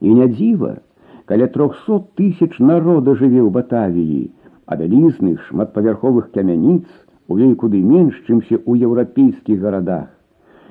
І 0.00 0.14
не 0.14 0.28
дзіва, 0.28 0.76
каля 1.25 1.47
трохсот 1.47 2.13
тысяч 2.15 2.59
народа 2.59 3.15
жыве 3.15 3.43
ў 3.43 3.51
батавіі, 3.51 4.31
а 4.65 4.75
вялізных 4.79 5.43
шматпавярховых 5.47 6.31
камяніц 6.31 6.87
у 7.27 7.37
ёй 7.37 7.55
куды 7.55 7.83
менш, 7.83 8.15
чымся 8.27 8.55
ў 8.55 8.87
еўрапейскіх 8.87 9.59
гарадах. 9.59 10.07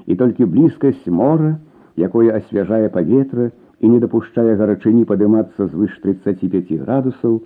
І 0.06 0.16
толькі 0.16 0.48
блізкасць 0.48 1.06
мора, 1.06 1.58
якое 1.96 2.32
асвяжае 2.36 2.88
паветра 2.88 3.50
і 3.80 3.88
не 3.92 4.00
дапушчае 4.00 4.56
гарачыні 4.56 5.04
падымацца 5.04 5.68
звыш 5.72 5.98
35 6.04 6.72
градусаў, 6.84 7.42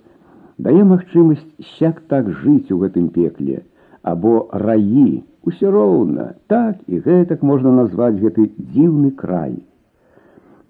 дае 0.57 0.83
магчымасць 0.87 1.43
сяк 1.79 1.99
так 2.07 2.29
жыць 2.43 2.71
у 2.71 2.79
гэтым 2.83 3.09
пекле, 3.15 3.63
або 4.03 4.47
раі, 4.53 5.23
усё 5.43 5.71
роўна, 5.71 6.35
так 6.47 6.79
і 6.87 7.01
гэтак 7.07 7.43
можна 7.43 7.75
назваць 7.75 8.19
гэты 8.21 8.47
дзіўны 8.55 9.11
край. 9.19 9.59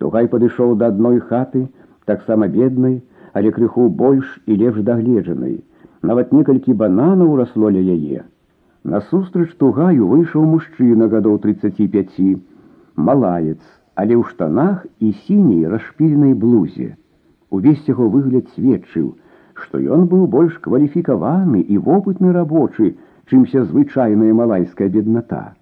Тугай 0.02 0.26
падышоў 0.32 0.76
да 0.82 0.90
адной 0.94 1.20
хаты, 1.20 1.68
таксама 2.06 2.48
беднай, 2.48 3.02
але 3.34 3.52
крыху 3.52 3.90
больш 3.90 4.40
і 4.46 4.58
лепш 4.62 4.82
дагледжанай. 4.88 5.62
Нават 6.02 6.34
некалькі 6.34 6.74
бананаў 6.74 7.36
расло 7.40 7.70
ля 7.70 7.82
яе. 7.82 8.24
Насустрач 8.84 9.54
тугаю 9.62 10.08
выйшаў 10.10 10.46
мужчына 10.54 11.08
гадоў 11.08 11.38
35, 11.44 12.42
малаец, 12.98 13.62
але 13.96 14.18
ў 14.18 14.24
штанах 14.30 14.88
і 15.00 15.14
сіняй 15.26 15.70
расшпільнай 15.70 16.34
блузе. 16.34 16.96
Увесь 17.52 17.86
яго 17.88 18.10
выгляд 18.10 18.50
сведчыў, 18.56 19.14
што 19.54 19.78
ён 19.78 20.08
быў 20.12 20.26
больш 20.36 20.58
кваліфікаваны 20.66 21.62
і 21.62 21.78
вопытны 21.78 22.34
рабочы, 22.34 22.96
чымся 23.30 23.64
звычайная 23.70 24.34
малайская 24.34 24.90
бедната. 24.90 25.54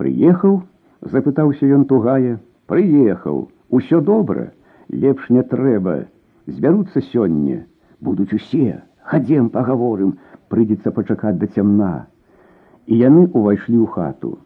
Прыехаў, 0.00 0.62
запытаўся 1.02 1.68
ён 1.68 1.84
тугае, 1.90 2.38
прыехаў, 2.70 3.48
усё 3.68 4.00
добра, 4.00 4.52
лепш 4.90 5.30
не 5.30 5.42
трэба, 5.42 6.06
збяруцца 6.46 7.02
сёння, 7.12 7.66
будуць 8.00 8.32
усе, 8.32 8.82
хадзем 9.02 9.48
пагаворым, 9.54 10.18
прыйдзецца 10.48 10.90
пачакаць 10.90 11.38
да 11.38 11.46
цямна. 11.46 12.06
І 12.86 12.98
яны 13.02 13.26
ўвайшлі 13.26 13.78
ў 13.82 13.86
хату. 13.86 14.38